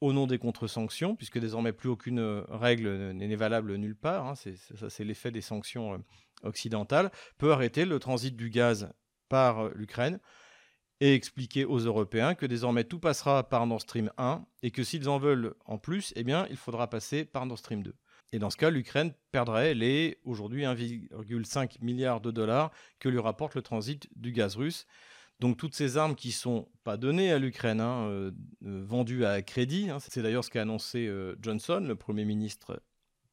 au 0.00 0.12
nom 0.12 0.26
des 0.26 0.38
contre-sanctions, 0.38 1.16
puisque 1.16 1.38
désormais 1.38 1.72
plus 1.72 1.88
aucune 1.88 2.18
euh, 2.18 2.42
règle 2.48 3.12
n'est 3.12 3.34
valable 3.36 3.76
nulle 3.76 3.96
part, 3.96 4.26
hein, 4.26 4.34
c'est 4.34 5.04
l'effet 5.04 5.30
des 5.30 5.40
sanctions 5.40 5.94
euh, 5.94 5.98
occidentales, 6.42 7.10
peut 7.38 7.52
arrêter 7.52 7.84
le 7.84 7.98
transit 7.98 8.36
du 8.36 8.50
gaz 8.50 8.92
par 9.28 9.66
euh, 9.66 9.72
l'Ukraine 9.74 10.20
et 11.00 11.14
expliquer 11.14 11.64
aux 11.64 11.78
Européens 11.78 12.34
que 12.34 12.46
désormais 12.46 12.84
tout 12.84 12.98
passera 12.98 13.48
par 13.48 13.66
Nord 13.66 13.82
Stream 13.82 14.10
1 14.16 14.44
et 14.62 14.70
que 14.70 14.82
s'ils 14.82 15.08
en 15.08 15.18
veulent 15.18 15.54
en 15.66 15.78
plus, 15.78 16.12
eh 16.16 16.24
bien, 16.24 16.46
il 16.50 16.56
faudra 16.56 16.88
passer 16.88 17.24
par 17.24 17.46
Nord 17.46 17.58
Stream 17.58 17.82
2. 17.82 17.94
Et 18.32 18.38
dans 18.38 18.50
ce 18.50 18.56
cas, 18.56 18.70
l'Ukraine 18.70 19.12
perdrait 19.30 19.74
les 19.74 20.18
aujourd'hui 20.24 20.62
1,5 20.62 21.82
milliard 21.82 22.20
de 22.20 22.30
dollars 22.30 22.72
que 22.98 23.08
lui 23.08 23.18
rapporte 23.18 23.54
le 23.54 23.62
transit 23.62 24.08
du 24.16 24.32
gaz 24.32 24.56
russe. 24.56 24.86
Donc 25.38 25.58
toutes 25.58 25.74
ces 25.74 25.96
armes 25.98 26.14
qui 26.14 26.32
sont 26.32 26.68
pas 26.82 26.96
données 26.96 27.30
à 27.30 27.38
l'Ukraine, 27.38 27.80
hein, 27.80 28.08
euh, 28.08 28.30
euh, 28.64 28.82
vendues 28.86 29.26
à 29.26 29.42
crédit, 29.42 29.90
hein, 29.90 29.98
c'est 30.00 30.22
d'ailleurs 30.22 30.44
ce 30.44 30.50
qu'a 30.50 30.62
annoncé 30.62 31.06
euh, 31.06 31.36
Johnson, 31.40 31.84
le 31.86 31.94
Premier 31.94 32.24
ministre 32.24 32.82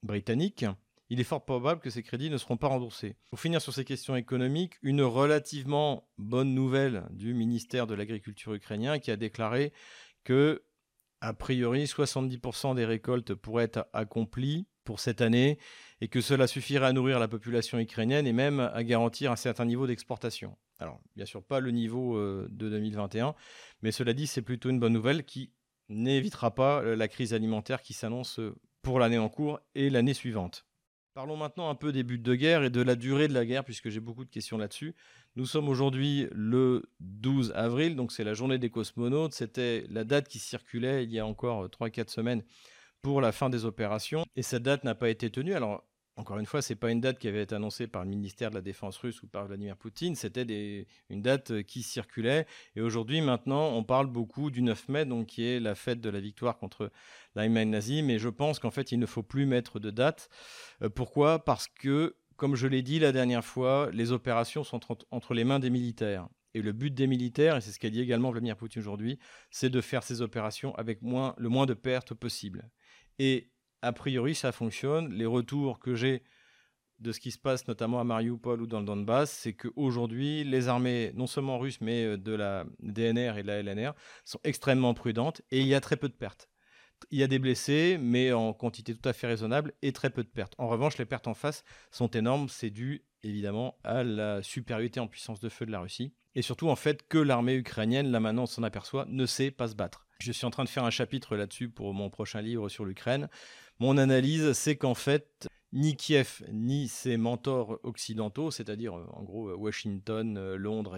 britannique, 0.04 0.66
il 1.14 1.20
est 1.20 1.26
fort 1.26 1.46
probable 1.46 1.80
que 1.80 1.92
ces 1.92 2.02
crédits 2.02 2.32
ne 2.32 2.40
seront 2.40 2.58
pas 2.58 2.70
remboursés. 2.70 3.18
Pour 3.30 3.40
finir 3.40 3.62
sur 3.62 3.72
ces 3.72 3.86
questions 3.86 4.16
économiques, 4.16 4.80
une 4.82 5.04
relativement 5.04 6.10
bonne 6.18 6.56
nouvelle 6.56 7.04
du 7.12 7.36
ministère 7.36 7.86
de 7.86 7.94
l'Agriculture 7.94 8.56
ukrainien 8.56 8.98
qui 8.98 9.12
a 9.12 9.16
déclaré 9.16 9.74
que, 10.24 10.64
a 11.22 11.36
priori, 11.36 11.84
70% 11.84 12.74
des 12.74 12.86
récoltes 12.86 13.36
pourraient 13.36 13.66
être 13.66 13.86
accomplies 13.94 14.66
pour 14.86 15.00
cette 15.00 15.22
année 15.22 15.60
et 16.02 16.08
que 16.08 16.20
cela 16.20 16.48
suffirait 16.48 16.88
à 16.88 16.94
nourrir 16.94 17.20
la 17.20 17.28
population 17.28 17.78
ukrainienne 17.78 18.26
et 18.26 18.34
même 18.34 18.60
à 18.60 18.84
garantir 18.84 19.32
un 19.32 19.36
certain 19.36 19.66
niveau 19.66 19.86
d'exportation. 19.86 20.58
Alors, 20.80 21.00
bien 21.16 21.28
sûr, 21.28 21.44
pas 21.44 21.60
le 21.60 21.70
niveau 21.70 22.18
euh, 22.18 22.48
de 22.50 22.72
2021, 22.72 23.36
mais 23.84 23.92
cela 23.92 24.14
dit, 24.14 24.26
c'est 24.26 24.42
plutôt 24.42 24.72
une 24.72 24.80
bonne 24.80 24.94
nouvelle 24.94 25.26
qui 25.26 25.52
n'évitera 25.90 26.56
pas 26.56 26.82
euh, 26.82 26.96
la 26.96 27.08
crise 27.08 27.36
alimentaire 27.36 27.84
qui 27.84 27.94
s'annonce 27.94 28.40
euh, 28.40 28.56
pour 28.82 28.98
l'année 28.98 29.20
en 29.20 29.30
cours 29.30 29.60
et 29.76 29.92
l'année 29.92 30.16
suivante. 30.16 30.66
Parlons 31.14 31.38
maintenant 31.38 31.70
un 31.70 31.76
peu 31.76 31.92
des 31.92 32.02
buts 32.02 32.18
de 32.18 32.34
guerre 32.34 32.64
et 32.64 32.72
de 32.72 32.82
la 32.82 32.96
durée 32.96 33.28
de 33.28 33.36
la 33.36 33.46
guerre, 33.46 33.64
puisque 33.64 33.90
j'ai 33.90 34.00
beaucoup 34.00 34.26
de 34.26 34.32
questions 34.32 34.58
là-dessus. 34.58 34.96
Nous 35.36 35.46
sommes 35.46 35.70
aujourd'hui 35.70 36.28
le 36.32 36.90
12 37.02 37.52
avril, 37.56 37.96
donc 37.96 38.12
c'est 38.12 38.24
la 38.24 38.34
journée 38.34 38.58
des 38.58 38.72
cosmonautes. 38.72 39.34
C'était 39.34 39.86
la 39.92 40.06
date 40.06 40.28
qui 40.28 40.40
circulait 40.40 41.04
il 41.04 41.12
y 41.12 41.20
a 41.20 41.26
encore 41.28 41.68
3-4 41.68 42.10
semaines 42.10 42.44
pour 43.04 43.22
la 43.22 43.32
fin 43.32 43.52
des 43.52 43.64
opérations, 43.66 44.26
et 44.36 44.42
cette 44.42 44.64
date 44.64 44.84
n'a 44.86 44.96
pas 44.96 45.10
été 45.10 45.30
tenue. 45.30 45.54
Alors, 45.54 45.84
encore 46.16 46.38
une 46.38 46.46
fois, 46.46 46.62
ce 46.62 46.74
n'est 46.74 46.78
pas 46.78 46.92
une 46.92 47.02
date 47.02 47.18
qui 47.18 47.28
avait 47.28 47.42
été 47.42 47.56
annoncée 47.56 47.88
par 47.88 48.04
le 48.04 48.10
ministère 48.10 48.52
de 48.52 48.56
la 48.56 48.62
Défense 48.62 48.98
russe 48.98 49.24
ou 49.24 49.28
par 49.28 49.48
Vladimir 49.48 49.76
Poutine, 49.76 50.16
c'était 50.16 50.86
une 51.10 51.22
date 51.22 51.52
euh, 51.52 51.64
qui 51.64 51.82
circulait. 51.82 52.46
Et 52.76 52.82
aujourd'hui, 52.82 53.22
maintenant, 53.22 53.70
on 53.70 53.84
parle 53.84 54.08
beaucoup 54.08 54.52
du 54.52 54.62
9 54.62 54.90
mai, 54.90 55.06
donc 55.06 55.28
qui 55.28 55.44
est 55.44 55.60
la 55.60 55.74
fête 55.74 56.02
de 56.02 56.10
la 56.10 56.20
victoire 56.20 56.58
contre 56.58 56.92
l'Allemagne 57.36 57.70
nazie. 57.70 58.04
Mais 58.04 58.20
je 58.20 58.30
pense 58.30 58.60
qu'en 58.60 58.70
fait, 58.70 58.92
il 58.92 59.00
ne 59.00 59.08
faut 59.08 59.24
plus 59.24 59.46
mettre 59.46 59.80
de 59.80 59.90
date. 59.90 60.30
Euh, 60.84 60.90
pourquoi? 60.90 61.44
Parce 61.44 61.68
que, 61.68 62.16
comme 62.36 62.56
je 62.56 62.68
l'ai 62.68 62.84
dit 62.84 63.00
la 63.00 63.12
dernière 63.12 63.44
fois, 63.44 63.90
les 63.92 64.12
opérations 64.12 64.64
sont 64.64 64.82
entre 65.10 65.34
les 65.34 65.44
mains 65.44 65.60
des 65.60 65.72
militaires. 65.72 66.28
Et 66.54 66.62
le 66.62 66.74
but 66.74 66.94
des 66.94 67.08
militaires, 67.08 67.58
et 67.58 67.62
c'est 67.62 67.72
ce 67.72 67.80
qu'a 67.80 67.90
dit 67.90 68.02
également 68.02 68.30
Vladimir 68.30 68.56
Poutine 68.56 68.82
aujourd'hui, 68.82 69.18
c'est 69.50 69.72
de 69.72 69.82
faire 69.82 70.04
ces 70.04 70.22
opérations 70.22 70.76
avec 70.76 71.00
le 71.02 71.50
moins 71.50 71.66
de 71.66 71.74
pertes 71.74 72.14
possible. 72.14 72.70
Et 73.18 73.53
a 73.84 73.92
priori, 73.92 74.34
ça 74.34 74.52
fonctionne. 74.52 75.14
Les 75.14 75.26
retours 75.26 75.80
que 75.80 75.94
j'ai 75.94 76.24
de 77.00 77.12
ce 77.12 77.20
qui 77.20 77.32
se 77.32 77.38
passe 77.38 77.68
notamment 77.68 78.00
à 78.00 78.06
Mariupol 78.06 78.62
ou 78.62 78.68
dans 78.68 78.80
le 78.80 78.86
Donbass, 78.86 79.30
c'est 79.30 79.54
qu'aujourd'hui, 79.54 80.46
les 80.46 80.70
armées, 80.70 81.12
non 81.16 81.28
seulement 81.28 81.60
russes, 81.60 81.82
mais 81.82 82.06
euh, 82.06 82.18
de 82.18 82.32
la 82.32 82.66
DNR 82.80 83.38
et 83.38 83.44
de 83.44 83.48
la 83.48 83.62
LNR, 83.62 83.94
sont 84.24 84.40
extrêmement 84.46 84.94
prudentes 84.94 85.42
et 85.52 85.60
il 85.60 85.68
y 85.68 85.76
a 85.76 85.82
très 85.82 85.98
peu 85.98 86.08
de 86.08 86.14
pertes. 86.14 86.50
Il 87.12 87.20
y 87.20 87.24
a 87.24 87.28
des 87.28 87.40
blessés, 87.40 87.98
mais 88.00 88.32
en 88.32 88.54
quantité 88.54 88.96
tout 88.96 89.08
à 89.08 89.12
fait 89.12 89.28
raisonnable 89.28 89.74
et 89.82 89.92
très 89.92 90.10
peu 90.10 90.24
de 90.24 90.30
pertes. 90.30 90.54
En 90.58 90.70
revanche, 90.70 90.98
les 90.98 91.06
pertes 91.06 91.28
en 91.28 91.34
face 91.34 91.66
sont 91.92 92.08
énormes. 92.08 92.48
C'est 92.48 92.70
dû 92.70 93.04
évidemment 93.24 93.78
à 93.84 94.04
la 94.06 94.42
supériorité 94.42 95.02
en 95.02 95.08
puissance 95.08 95.42
de 95.42 95.50
feu 95.50 95.66
de 95.66 95.72
la 95.72 95.82
Russie. 95.82 96.14
Et 96.36 96.42
surtout, 96.42 96.70
en 96.70 96.78
fait, 96.78 97.06
que 97.10 97.18
l'armée 97.18 97.56
ukrainienne, 97.56 98.10
là 98.10 98.22
maintenant 98.22 98.44
on 98.44 98.48
s'en 98.48 98.64
aperçoit, 98.64 99.06
ne 99.10 99.26
sait 99.26 99.52
pas 99.52 99.68
se 99.68 99.76
battre. 99.76 100.08
Je 100.24 100.32
suis 100.32 100.46
en 100.46 100.52
train 100.52 100.64
de 100.64 100.70
faire 100.70 100.86
un 100.86 100.90
chapitre 100.90 101.36
là-dessus 101.36 101.68
pour 101.68 101.94
mon 101.94 102.10
prochain 102.10 102.42
livre 102.42 102.70
sur 102.70 102.86
l'Ukraine. 102.86 103.28
Mon 103.80 103.98
analyse, 103.98 104.54
c'est 104.54 104.78
qu'en 104.78 104.94
fait, 104.94 105.50
ni 105.74 105.98
Kiev, 105.98 106.46
ni 106.50 106.88
ses 106.88 107.18
mentors 107.18 107.78
occidentaux, 107.84 108.50
c'est-à-dire 108.50 108.94
en 108.94 109.22
gros 109.22 109.54
Washington, 109.54 110.38
euh, 110.38 110.56
Londres 110.56 110.98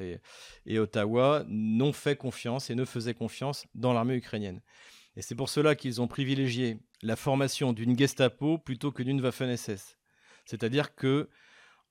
et, 0.67 0.77
Ottawa, 0.77 1.44
n'ont 1.48 1.91
fait 1.91 2.15
confiance 2.15 2.70
et 2.70 2.75
ne 2.75 2.86
faisaient 2.86 3.15
confiance 3.15 3.65
dans 3.74 3.94
l'armée 3.94 4.13
ukrainienne. 4.13 4.62
Et 5.15 5.24
c'est 5.24 5.34
pour 5.34 5.50
cela 5.50 5.74
qu'ils 5.74 6.01
ont 6.01 6.08
privilégié 6.08 6.77
la 7.01 7.15
formation 7.15 7.74
d'une 7.74 7.98
Gestapo 7.98 8.60
plutôt 8.60 8.91
que 8.91 9.01
d'une 9.01 9.22
Waffen-SS. 9.22 9.98
C'est-à-dire 10.46 10.94
que 10.94 11.29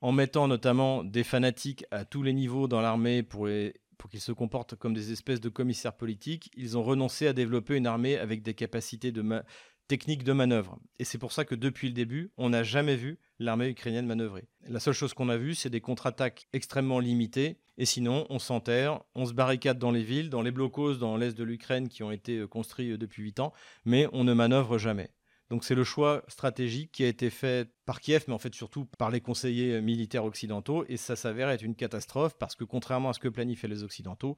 en 0.01 0.13
mettant 0.13 0.47
notamment 0.47 1.03
des 1.03 1.25
fanatiques 1.25 1.85
à 1.91 2.05
tous 2.05 2.23
les 2.23 2.33
niveaux 2.33 2.69
dans 2.69 2.81
l'armée 2.81 3.25
pour, 3.25 3.49
pour 3.99 4.11
qu'ils 4.11 4.21
se 4.21 4.33
comportent 4.33 4.75
comme 4.75 4.95
des 4.95 5.13
espèces 5.13 5.41
de 5.41 5.49
commissaires 5.49 5.97
politiques, 5.97 6.51
ils 6.57 6.77
ont 6.77 6.83
renoncé 6.83 7.27
à 7.27 7.33
développer 7.33 7.77
une 7.77 7.87
armée 7.87 8.17
avec 8.17 8.43
des 8.43 8.55
capacités 8.55 9.13
de, 9.13 9.23
technique 9.89 10.25
de 10.25 10.33
manœuvre. 10.33 10.79
Et 10.99 11.05
c'est 11.05 11.19
pour 11.19 11.33
ça 11.33 11.45
que 11.45 11.55
depuis 11.55 11.89
le 11.89 11.95
début, 11.95 12.33
on 12.37 12.51
n'a 12.51 12.63
jamais 12.63 12.97
vu 12.97 13.19
l'armée 13.39 13.69
ukrainienne 13.69 14.07
manœuvrer. 14.07 14.49
La 14.67 14.81
seule 14.81 14.95
chose 14.95 15.15
qu'on 15.15 15.29
a 15.29 15.37
vue, 15.37 15.55
c'est 15.55 15.71
des 15.71 15.81
contre-attaques 15.81 16.47
extrêmement 16.53 17.01
limitées. 17.01 17.59
Et 17.77 17.87
sinon, 17.87 18.27
on 18.31 18.39
s'enterre, 18.39 19.01
on 19.15 19.27
se 19.27 19.33
barricade 19.33 19.79
dans 19.79 19.91
les 19.91 20.05
villes, 20.05 20.31
dans 20.31 20.43
les 20.43 20.53
blocos 20.53 20.95
dans 20.95 21.17
l'est 21.17 21.37
de 21.37 21.45
l'Ukraine 21.45 21.89
qui 21.89 22.03
ont 22.03 22.13
été 22.13 22.39
euh, 22.39 22.47
construits 22.47 22.93
euh, 22.93 22.99
depuis 22.99 23.25
8 23.25 23.41
ans, 23.41 23.53
mais 23.85 24.09
on 24.13 24.23
ne 24.23 24.33
manœuvre 24.33 24.79
jamais. 24.79 25.11
Donc 25.51 25.65
c'est 25.65 25.75
le 25.75 25.85
choix 25.85 26.23
stratégique 26.29 26.93
qui 26.93 27.05
a 27.05 27.09
été 27.09 27.31
fait 27.31 27.69
par 27.85 28.01
Kiev, 28.01 28.25
mais 28.29 28.35
en 28.35 28.39
fait 28.39 28.55
surtout 28.55 28.87
par 28.99 29.11
les 29.11 29.21
conseillers 29.21 29.75
euh, 29.75 29.81
militaires 29.81 30.25
occidentaux, 30.25 30.85
et 30.89 30.97
ça 30.97 31.17
s'avère 31.17 31.51
être 31.51 31.63
une 31.63 31.75
catastrophe 31.75 32.37
parce 32.39 32.55
que 32.55 32.65
contrairement 32.65 33.11
à 33.11 33.13
ce 33.13 33.21
que 33.21 33.29
planifiaient 33.29 33.69
les 33.69 33.83
Occidentaux, 33.83 34.37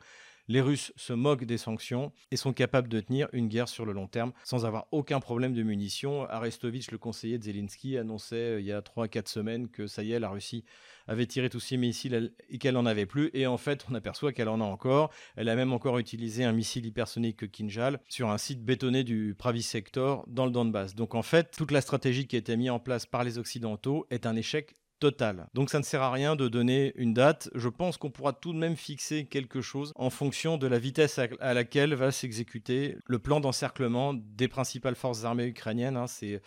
les 0.49 0.61
Russes 0.61 0.93
se 0.97 1.13
moquent 1.13 1.45
des 1.45 1.59
sanctions 1.59 2.13
et 2.31 2.37
sont 2.37 2.53
capables 2.53 2.89
de 2.89 3.01
tenir 3.01 3.29
une 3.33 3.49
guerre 3.49 3.69
sur 3.69 3.85
le 3.85 3.93
long 3.93 4.07
terme 4.07 4.33
sans 4.45 4.65
avoir 4.65 4.87
aucun 4.93 5.19
problème 5.19 5.53
de 5.53 5.63
munitions. 5.63 6.29
Arestovitch, 6.29 6.91
le 6.93 6.99
conseiller 6.99 7.39
de 7.39 7.43
Zelensky, 7.43 7.99
annonçait 7.99 8.37
euh, 8.37 8.61
il 8.61 8.67
y 8.67 8.73
a 8.73 8.81
3-4 8.81 9.29
semaines 9.29 9.69
que 9.69 9.87
ça 9.87 10.03
y 10.03 10.13
est, 10.13 10.21
la 10.21 10.29
Russie 10.29 10.65
avait 11.09 11.27
tiré 11.27 11.49
tous 11.49 11.61
ses 11.61 11.77
missiles 11.77 12.33
et 12.49 12.59
qu'elle 12.59 12.75
n'en 12.75 12.87
avait 12.87 13.07
plus. 13.07 13.31
Et 13.33 13.47
en 13.47 13.57
fait, 13.57 13.87
on 13.91 13.95
aperçoit 13.95 14.33
qu'elle 14.33 14.49
en 14.49 14.61
a 14.61 14.65
encore. 14.65 15.11
Elle 15.37 15.49
a 15.49 15.57
même 15.57 15.73
encore 15.73 15.99
utilisé 15.99 16.45
un 16.45 16.53
missile 16.53 16.87
hypersonique 16.87 17.51
Kinjal 17.51 18.01
sur 18.09 18.31
un 18.31 18.39
site 18.39 18.65
bétonné 18.65 19.05
du 19.05 19.35
Pravi 19.37 19.63
Sector 19.63 20.25
dans 20.27 20.47
le 20.47 20.53
Donbass. 20.53 20.95
Donc 20.95 21.15
en 21.15 21.23
fait, 21.23 21.51
toute 21.57 21.71
la 21.71 21.81
stratégie 21.81 22.27
qui 22.27 22.37
a 22.37 22.39
été 22.39 22.57
mise 22.57 22.71
en 22.71 22.79
place 22.79 23.07
par 23.07 23.25
les 23.25 23.36
Occidentaux 23.39 24.07
est 24.11 24.27
un 24.27 24.37
échec 24.37 24.75
total. 24.99 25.49
Donc 25.55 25.71
ça 25.71 25.79
ne 25.79 25.85
sert 25.85 26.03
à 26.03 26.11
rien 26.11 26.37
de 26.37 26.49
donner 26.49 26.93
une 26.97 27.15
date. 27.15 27.51
Je 27.55 27.69
pense 27.69 27.97
qu'on 27.97 28.11
pourra 28.11 28.33
tout 28.33 28.53
de 28.53 28.59
même 28.59 28.77
fixer 28.77 29.27
quelque 29.27 29.61
chose 29.61 29.93
en 29.97 30.11
fonction 30.11 30.57
de 30.57 30.67
la 30.67 30.79
vitesse 30.79 31.19
à 31.19 31.55
laquelle 31.55 31.95
va 31.95 32.11
s'exécuter 32.11 32.97
le 33.07 33.19
plan 33.19 33.41
d'encerclement 33.41 34.15
des 34.15 34.49
principales 34.49 34.97
forces 34.97 35.25
armées 35.25 35.47
ukrainiennes. 35.47 35.97
Hein. 35.97 36.07
C'est 36.07 36.41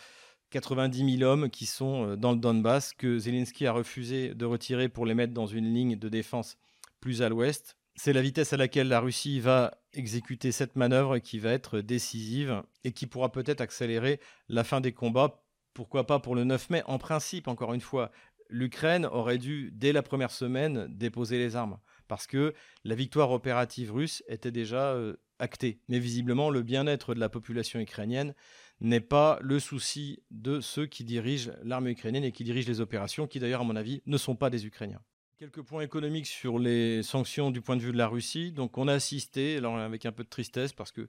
90 0.51 1.17
000 1.17 1.29
hommes 1.29 1.49
qui 1.49 1.65
sont 1.65 2.11
euh, 2.11 2.15
dans 2.15 2.31
le 2.31 2.39
Donbass 2.39 2.93
que 2.93 3.19
Zelensky 3.19 3.67
a 3.67 3.71
refusé 3.71 4.33
de 4.33 4.45
retirer 4.45 4.89
pour 4.89 5.05
les 5.05 5.13
mettre 5.13 5.33
dans 5.33 5.45
une 5.45 5.73
ligne 5.73 5.95
de 5.95 6.09
défense 6.09 6.57
plus 6.99 7.21
à 7.21 7.29
l'ouest. 7.29 7.77
C'est 7.95 8.13
la 8.13 8.21
vitesse 8.21 8.53
à 8.53 8.57
laquelle 8.57 8.87
la 8.87 8.99
Russie 8.99 9.39
va 9.39 9.77
exécuter 9.93 10.51
cette 10.51 10.75
manœuvre 10.75 11.19
qui 11.19 11.37
va 11.37 11.51
être 11.51 11.81
décisive 11.81 12.63
et 12.83 12.93
qui 12.93 13.07
pourra 13.07 13.31
peut-être 13.31 13.61
accélérer 13.61 14.19
la 14.47 14.63
fin 14.63 14.81
des 14.81 14.93
combats 14.93 15.43
pourquoi 15.73 16.05
pas 16.05 16.19
pour 16.19 16.35
le 16.35 16.43
9 16.43 16.69
mai 16.69 16.83
En 16.85 16.97
principe, 16.97 17.47
encore 17.47 17.73
une 17.73 17.81
fois, 17.81 18.11
l'Ukraine 18.49 19.05
aurait 19.05 19.37
dû, 19.37 19.71
dès 19.73 19.91
la 19.93 20.01
première 20.01 20.31
semaine, 20.31 20.87
déposer 20.89 21.37
les 21.37 21.55
armes, 21.55 21.79
parce 22.07 22.27
que 22.27 22.53
la 22.83 22.95
victoire 22.95 23.31
opérative 23.31 23.93
russe 23.93 24.23
était 24.27 24.51
déjà 24.51 24.93
euh, 24.93 25.15
actée. 25.37 25.79
Mais 25.87 25.99
visiblement, 25.99 26.49
le 26.49 26.63
bien-être 26.63 27.13
de 27.13 27.19
la 27.19 27.29
population 27.29 27.79
ukrainienne 27.79 28.33
n'est 28.81 29.01
pas 29.01 29.39
le 29.41 29.59
souci 29.59 30.23
de 30.31 30.61
ceux 30.61 30.85
qui 30.85 31.03
dirigent 31.03 31.51
l'armée 31.63 31.91
ukrainienne 31.91 32.23
et 32.23 32.31
qui 32.31 32.43
dirigent 32.43 32.69
les 32.69 32.81
opérations, 32.81 33.27
qui 33.27 33.39
d'ailleurs, 33.39 33.61
à 33.61 33.65
mon 33.65 33.75
avis, 33.75 34.01
ne 34.05 34.17
sont 34.17 34.35
pas 34.35 34.49
des 34.49 34.65
Ukrainiens. 34.65 35.01
Quelques 35.37 35.61
points 35.61 35.83
économiques 35.83 36.27
sur 36.27 36.59
les 36.59 37.01
sanctions 37.01 37.51
du 37.51 37.61
point 37.61 37.77
de 37.77 37.81
vue 37.81 37.93
de 37.93 37.97
la 37.97 38.07
Russie. 38.07 38.51
Donc 38.51 38.77
on 38.77 38.89
a 38.89 38.93
assisté, 38.93 39.57
alors 39.57 39.77
avec 39.77 40.05
un 40.05 40.11
peu 40.11 40.23
de 40.23 40.29
tristesse, 40.29 40.73
parce 40.73 40.91
que 40.91 41.07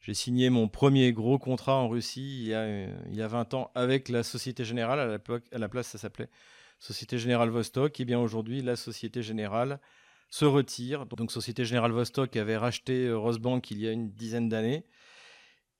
J'ai 0.00 0.14
signé 0.14 0.48
mon 0.48 0.66
premier 0.68 1.12
gros 1.12 1.38
contrat 1.38 1.76
en 1.76 1.88
Russie 1.88 2.40
il 2.40 2.48
y 2.48 2.54
a, 2.54 2.84
il 3.06 3.14
y 3.14 3.22
a 3.22 3.28
20 3.28 3.54
ans 3.54 3.70
avec 3.74 4.08
la 4.08 4.22
Société 4.22 4.64
Générale. 4.64 5.20
À, 5.52 5.58
la 5.58 5.68
place, 5.68 5.88
ça 5.88 5.98
s'appelait 5.98 6.30
Société 6.78 7.18
Générale 7.18 7.50
Vostok. 7.50 8.00
Et 8.00 8.04
bien 8.06 8.18
aujourd'hui, 8.18 8.62
la 8.62 8.76
Société 8.76 9.22
Générale 9.22 9.78
se 10.30 10.46
retire. 10.46 11.04
Donc 11.06 11.30
Société 11.30 11.64
Générale 11.66 11.92
Vostok 11.92 12.34
avait 12.36 12.56
racheté 12.56 13.06
euh, 13.06 13.18
Rosbank 13.18 13.70
il 13.70 13.78
y 13.78 13.88
a 13.88 13.92
une 13.92 14.10
dizaine 14.10 14.48
d'années. 14.48 14.86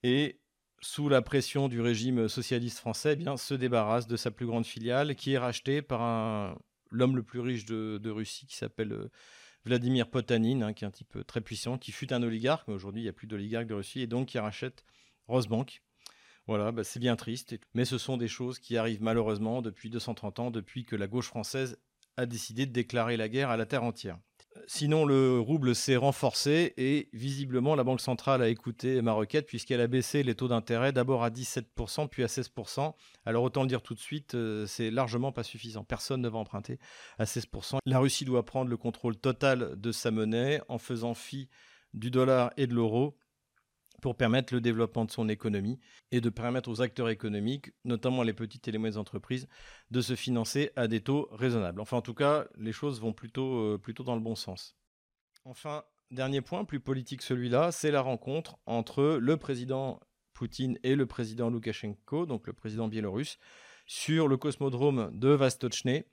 Et 0.03 0.39
sous 0.81 1.09
la 1.09 1.21
pression 1.21 1.67
du 1.67 1.81
régime 1.81 2.27
socialiste 2.27 2.79
français, 2.79 3.13
eh 3.13 3.15
bien, 3.15 3.37
se 3.37 3.53
débarrasse 3.53 4.07
de 4.07 4.17
sa 4.17 4.31
plus 4.31 4.45
grande 4.45 4.65
filiale 4.65 5.15
qui 5.15 5.33
est 5.33 5.37
rachetée 5.37 5.81
par 5.81 6.57
l'homme 6.91 7.15
le 7.15 7.23
plus 7.23 7.39
riche 7.39 7.65
de, 7.65 8.09
Russie 8.09 8.45
qui 8.45 8.55
s'appelle 8.55 8.91
euh, 8.91 9.11
Vladimir 9.65 10.09
Potanin, 10.09 10.61
hein, 10.61 10.73
qui 10.73 10.83
est 10.83 10.87
un 10.87 10.91
type 10.91 11.19
très 11.27 11.41
puissant, 11.41 11.77
qui 11.77 11.91
fut 11.91 12.13
un 12.13 12.23
oligarque, 12.23 12.67
mais 12.67 12.73
aujourd'hui 12.73 13.01
il 13.01 13.05
n'y 13.05 13.09
a 13.09 13.13
plus 13.13 13.27
d'oligarque 13.27 13.67
de 13.67 13.75
Russie, 13.75 14.01
et 14.01 14.07
donc 14.07 14.29
qui 14.29 14.39
rachète 14.39 14.83
Rosbank. 15.27 15.83
Voilà, 16.47 16.71
bah, 16.71 16.83
c'est 16.83 16.99
bien 16.99 17.15
triste, 17.15 17.55
mais 17.73 17.85
ce 17.85 17.97
sont 17.97 18.17
des 18.17 18.27
choses 18.27 18.59
qui 18.59 18.75
arrivent 18.77 19.03
malheureusement 19.03 19.61
depuis 19.61 19.89
230 19.89 20.39
ans, 20.39 20.51
depuis 20.51 20.85
que 20.85 20.95
la 20.95 21.07
gauche 21.07 21.27
française 21.27 21.77
a 22.17 22.25
décidé 22.25 22.65
de 22.65 22.71
déclarer 22.71 23.17
la 23.17 23.29
guerre 23.29 23.49
à 23.49 23.57
la 23.57 23.65
terre 23.65 23.83
entière. 23.83 24.19
Sinon, 24.67 25.05
le 25.05 25.39
rouble 25.39 25.75
s'est 25.75 25.95
renforcé 25.95 26.73
et 26.77 27.09
visiblement, 27.13 27.75
la 27.75 27.83
Banque 27.83 28.01
centrale 28.01 28.41
a 28.41 28.49
écouté 28.49 29.01
ma 29.01 29.13
requête 29.13 29.45
puisqu'elle 29.45 29.81
a 29.81 29.87
baissé 29.87 30.23
les 30.23 30.35
taux 30.35 30.47
d'intérêt 30.47 30.91
d'abord 30.91 31.23
à 31.23 31.29
17% 31.29 32.07
puis 32.09 32.23
à 32.23 32.27
16%. 32.27 32.93
Alors 33.25 33.43
autant 33.43 33.63
le 33.63 33.67
dire 33.67 33.81
tout 33.81 33.93
de 33.93 33.99
suite, 33.99 34.35
euh, 34.35 34.65
c'est 34.65 34.91
largement 34.91 35.31
pas 35.31 35.43
suffisant. 35.43 35.83
Personne 35.83 36.21
ne 36.21 36.29
va 36.29 36.37
emprunter 36.37 36.79
à 37.17 37.25
16%. 37.25 37.77
La 37.85 37.99
Russie 37.99 38.25
doit 38.25 38.45
prendre 38.45 38.69
le 38.69 38.77
contrôle 38.77 39.15
total 39.15 39.79
de 39.79 39.91
sa 39.91 40.11
monnaie 40.11 40.61
en 40.67 40.77
faisant 40.77 41.13
fi 41.13 41.49
du 41.93 42.11
dollar 42.11 42.51
et 42.57 42.67
de 42.67 42.73
l'euro 42.73 43.17
pour 44.01 44.17
permettre 44.17 44.53
le 44.53 44.61
développement 44.61 45.05
de 45.05 45.11
son 45.11 45.29
économie 45.29 45.79
et 46.11 46.19
de 46.21 46.29
permettre 46.29 46.69
aux 46.69 46.81
acteurs 46.81 47.09
économiques, 47.09 47.71
notamment 47.85 48.23
les 48.23 48.33
petites 48.33 48.67
et 48.67 48.71
les 48.71 48.77
moyennes 48.77 48.97
entreprises, 48.97 49.47
de 49.91 50.01
se 50.01 50.15
financer 50.15 50.71
à 50.75 50.87
des 50.87 51.01
taux 51.01 51.29
raisonnables. 51.31 51.79
Enfin, 51.79 51.97
en 51.97 52.01
tout 52.01 52.15
cas, 52.15 52.45
les 52.57 52.73
choses 52.73 52.99
vont 52.99 53.13
plutôt, 53.13 53.59
euh, 53.59 53.77
plutôt 53.77 54.03
dans 54.03 54.15
le 54.15 54.21
bon 54.21 54.35
sens. 54.35 54.75
Enfin, 55.45 55.83
dernier 56.09 56.41
point, 56.41 56.65
plus 56.65 56.79
politique 56.79 57.21
celui-là, 57.21 57.71
c'est 57.71 57.91
la 57.91 58.01
rencontre 58.01 58.57
entre 58.65 59.17
le 59.21 59.37
président 59.37 59.99
Poutine 60.33 60.79
et 60.83 60.95
le 60.95 61.05
président 61.05 61.49
Loukachenko, 61.49 62.25
donc 62.25 62.47
le 62.47 62.53
président 62.53 62.87
biélorusse, 62.87 63.37
sur 63.85 64.27
le 64.27 64.37
cosmodrome 64.37 65.11
de 65.13 65.29
Vastochny 65.29 66.03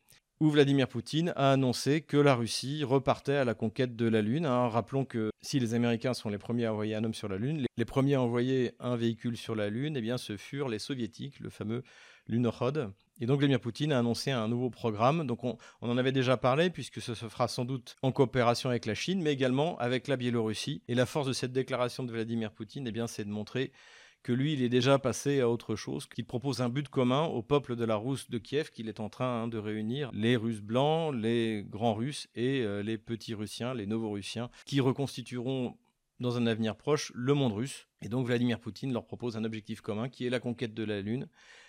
où 0.40 0.50
Vladimir 0.50 0.88
Poutine 0.88 1.32
a 1.36 1.52
annoncé 1.52 2.00
que 2.00 2.16
la 2.16 2.34
Russie 2.34 2.84
repartait 2.84 3.36
à 3.36 3.44
la 3.44 3.54
conquête 3.54 3.96
de 3.96 4.06
la 4.06 4.22
Lune. 4.22 4.46
Hein. 4.46 4.68
Rappelons 4.68 5.04
que 5.04 5.30
si 5.40 5.58
les 5.58 5.74
Américains 5.74 6.14
sont 6.14 6.28
les 6.28 6.38
premiers 6.38 6.66
à 6.66 6.72
envoyer 6.72 6.94
un 6.94 7.04
homme 7.04 7.14
sur 7.14 7.28
la 7.28 7.38
Lune, 7.38 7.66
les 7.76 7.84
premiers 7.84 8.14
à 8.14 8.22
envoyer 8.22 8.72
un 8.78 8.96
véhicule 8.96 9.36
sur 9.36 9.54
la 9.54 9.68
Lune, 9.68 9.96
eh 9.96 10.00
bien, 10.00 10.18
ce 10.18 10.36
furent 10.36 10.68
les 10.68 10.78
Soviétiques, 10.78 11.40
le 11.40 11.50
fameux 11.50 11.82
Lunokhod. 12.28 12.92
Et 13.20 13.26
donc 13.26 13.38
Vladimir 13.38 13.60
Poutine 13.60 13.92
a 13.92 13.98
annoncé 13.98 14.30
un 14.30 14.46
nouveau 14.48 14.70
programme. 14.70 15.26
Donc 15.26 15.42
on, 15.42 15.58
en 15.80 15.98
avait 15.98 16.12
déjà 16.12 16.36
parlé 16.36 16.70
puisque 16.70 17.00
ce 17.00 17.14
se 17.14 17.28
fera 17.28 17.48
sans 17.48 17.64
doute 17.64 17.96
en 18.02 18.12
coopération 18.12 18.70
avec 18.70 18.86
la 18.86 18.94
Chine, 18.94 19.22
mais 19.22 19.32
également 19.32 19.76
avec 19.78 20.06
la 20.06 20.16
Biélorussie. 20.16 20.82
Et 20.88 20.94
la 20.94 21.06
force 21.06 21.26
de 21.26 21.32
cette 21.32 21.52
déclaration 21.52 22.04
de 22.04 22.12
Vladimir 22.12 22.52
Poutine, 22.52 22.86
eh 22.86 22.92
bien, 22.92 23.06
c'est 23.06 23.24
de 23.24 23.30
montrer 23.30 23.72
que 24.22 24.32
lui, 24.32 24.52
il 24.52 24.62
est 24.62 24.68
déjà 24.68 24.98
passé 24.98 25.40
à 25.40 25.48
autre 25.48 25.76
chose, 25.76 26.06
qu'il 26.06 26.26
propose 26.26 26.60
un 26.60 26.68
but 26.68 26.88
commun 26.88 27.24
au 27.24 27.42
peuple 27.42 27.76
de 27.76 27.84
la 27.84 27.96
Rousse 27.96 28.28
de 28.30 28.38
Kiev, 28.38 28.70
qu'il 28.70 28.88
est 28.88 29.00
en 29.00 29.08
train 29.08 29.42
hein, 29.42 29.48
de 29.48 29.58
réunir 29.58 30.10
les 30.12 30.36
Russes 30.36 30.60
blancs, 30.60 31.14
les 31.14 31.64
grands 31.68 31.94
Russes 31.94 32.28
et 32.34 32.62
euh, 32.62 32.82
les 32.82 32.98
petits 32.98 33.34
Russiens, 33.34 33.74
les 33.74 33.86
Novorussiens, 33.86 34.50
qui 34.66 34.80
reconstitueront 34.80 35.76
dans 36.20 36.36
un 36.36 36.46
avenir 36.46 36.76
proche 36.76 37.12
le 37.14 37.34
monde 37.34 37.52
russe. 37.52 37.86
Et 38.02 38.08
donc 38.08 38.26
Vladimir 38.26 38.60
Poutine 38.60 38.92
leur 38.92 39.06
propose 39.06 39.36
un 39.36 39.44
objectif 39.44 39.80
commun 39.80 40.08
qui 40.08 40.26
est 40.26 40.30
la 40.30 40.40
conquête 40.40 40.74
de 40.74 40.84
la 40.84 41.00
Lune, 41.00 41.28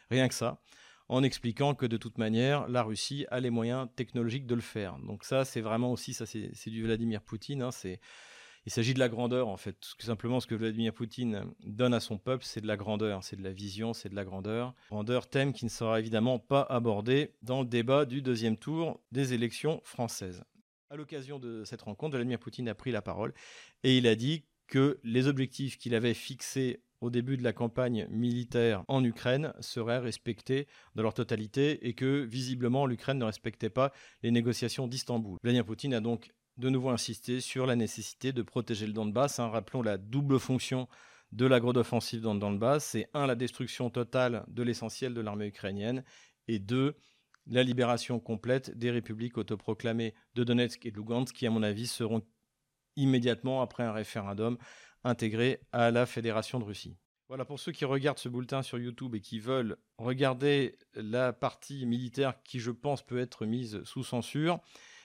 rien 0.09 0.27
que 0.27 0.33
ça, 0.33 0.59
en 1.07 1.23
expliquant 1.23 1.75
que 1.75 1.85
de 1.85 1.97
toute 1.97 2.17
manière, 2.17 2.67
la 2.67 2.83
Russie 2.83 3.25
a 3.29 3.39
les 3.39 3.49
moyens 3.49 3.87
technologiques 3.95 4.45
de 4.45 4.55
le 4.55 4.61
faire. 4.61 4.97
Donc 4.99 5.23
ça, 5.23 5.45
c'est 5.45 5.61
vraiment 5.61 5.91
aussi, 5.91 6.13
ça 6.13 6.25
c'est 6.25 6.69
du 6.69 6.83
Vladimir 6.83 7.21
Poutine, 7.21 7.61
hein, 7.61 7.71
c'est 7.71 7.99
il 8.65 8.71
s'agit 8.71 8.93
de 8.93 8.99
la 8.99 9.09
grandeur, 9.09 9.47
en 9.47 9.57
fait. 9.57 9.79
Tout 9.79 10.05
simplement, 10.05 10.39
ce 10.39 10.47
que 10.47 10.55
Vladimir 10.55 10.93
Poutine 10.93 11.45
donne 11.65 11.93
à 11.93 11.99
son 11.99 12.17
peuple, 12.17 12.43
c'est 12.45 12.61
de 12.61 12.67
la 12.67 12.77
grandeur, 12.77 13.23
c'est 13.23 13.35
de 13.35 13.43
la 13.43 13.51
vision, 13.51 13.93
c'est 13.93 14.09
de 14.09 14.15
la 14.15 14.25
grandeur. 14.25 14.73
Grandeur, 14.89 15.27
thème 15.27 15.53
qui 15.53 15.65
ne 15.65 15.69
sera 15.69 15.99
évidemment 15.99 16.39
pas 16.39 16.61
abordé 16.61 17.35
dans 17.41 17.61
le 17.61 17.67
débat 17.67 18.05
du 18.05 18.21
deuxième 18.21 18.57
tour 18.57 18.99
des 19.11 19.33
élections 19.33 19.81
françaises. 19.83 20.43
À 20.89 20.95
l'occasion 20.95 21.39
de 21.39 21.63
cette 21.65 21.83
rencontre, 21.83 22.15
Vladimir 22.15 22.39
Poutine 22.39 22.67
a 22.67 22.75
pris 22.75 22.91
la 22.91 23.01
parole 23.01 23.33
et 23.83 23.97
il 23.97 24.07
a 24.07 24.15
dit 24.15 24.45
que 24.67 24.99
les 25.03 25.27
objectifs 25.27 25.77
qu'il 25.77 25.95
avait 25.95 26.13
fixés 26.13 26.81
au 27.01 27.09
début 27.09 27.37
de 27.37 27.43
la 27.43 27.53
campagne 27.53 28.07
militaire 28.09 28.83
en 28.87 29.03
Ukraine 29.03 29.53
seraient 29.59 29.99
respectés 29.99 30.67
dans 30.95 31.03
leur 31.03 31.13
totalité 31.13 31.87
et 31.87 31.93
que 31.93 32.21
visiblement 32.23 32.85
l'Ukraine 32.85 33.19
ne 33.19 33.25
respectait 33.25 33.69
pas 33.69 33.91
les 34.21 34.31
négociations 34.31 34.87
d'Istanbul. 34.87 35.37
Vladimir 35.43 35.65
Poutine 35.65 35.93
a 35.93 36.01
donc 36.01 36.31
de 36.59 36.69
nouveau 36.69 36.89
insister 36.89 37.39
sur 37.39 37.65
la 37.65 37.75
nécessité 37.75 38.33
de 38.33 38.41
protéger 38.41 38.85
le 38.85 38.93
Donbass. 38.93 39.39
Hein. 39.39 39.47
Rappelons 39.47 39.81
la 39.81 39.97
double 39.97 40.39
fonction 40.39 40.87
de 41.31 41.45
la 41.45 41.59
grande 41.59 41.77
offensive 41.77 42.21
dans 42.21 42.33
le 42.33 42.39
Donbass. 42.39 42.83
C'est 42.83 43.09
un, 43.13 43.25
la 43.27 43.35
destruction 43.35 43.89
totale 43.89 44.43
de 44.49 44.61
l'essentiel 44.61 45.13
de 45.13 45.21
l'armée 45.21 45.47
ukrainienne, 45.47 46.03
et 46.47 46.59
deux, 46.59 46.95
la 47.47 47.63
libération 47.63 48.19
complète 48.19 48.77
des 48.77 48.91
républiques 48.91 49.37
autoproclamées 49.37 50.13
de 50.35 50.43
Donetsk 50.43 50.85
et 50.85 50.91
de 50.91 50.97
Lugansk, 50.97 51.33
qui, 51.33 51.47
à 51.47 51.49
mon 51.49 51.63
avis, 51.63 51.87
seront 51.87 52.23
immédiatement, 52.97 53.61
après 53.61 53.83
un 53.83 53.93
référendum, 53.93 54.57
intégrées 55.05 55.61
à 55.71 55.91
la 55.91 56.05
Fédération 56.05 56.59
de 56.59 56.65
Russie. 56.65 56.97
Voilà, 57.29 57.45
pour 57.45 57.59
ceux 57.59 57.71
qui 57.71 57.85
regardent 57.85 58.17
ce 58.17 58.27
bulletin 58.27 58.63
sur 58.63 58.79
YouTube 58.79 59.15
et 59.15 59.21
qui 59.21 59.39
veulent 59.39 59.77
regarder 59.97 60.77
la 60.95 61.31
partie 61.31 61.85
militaire 61.85 62.41
qui, 62.43 62.59
je 62.59 62.71
pense, 62.71 63.05
peut 63.05 63.19
être 63.19 63.45
mise 63.45 63.81
sous 63.83 64.03
censure, 64.03 64.59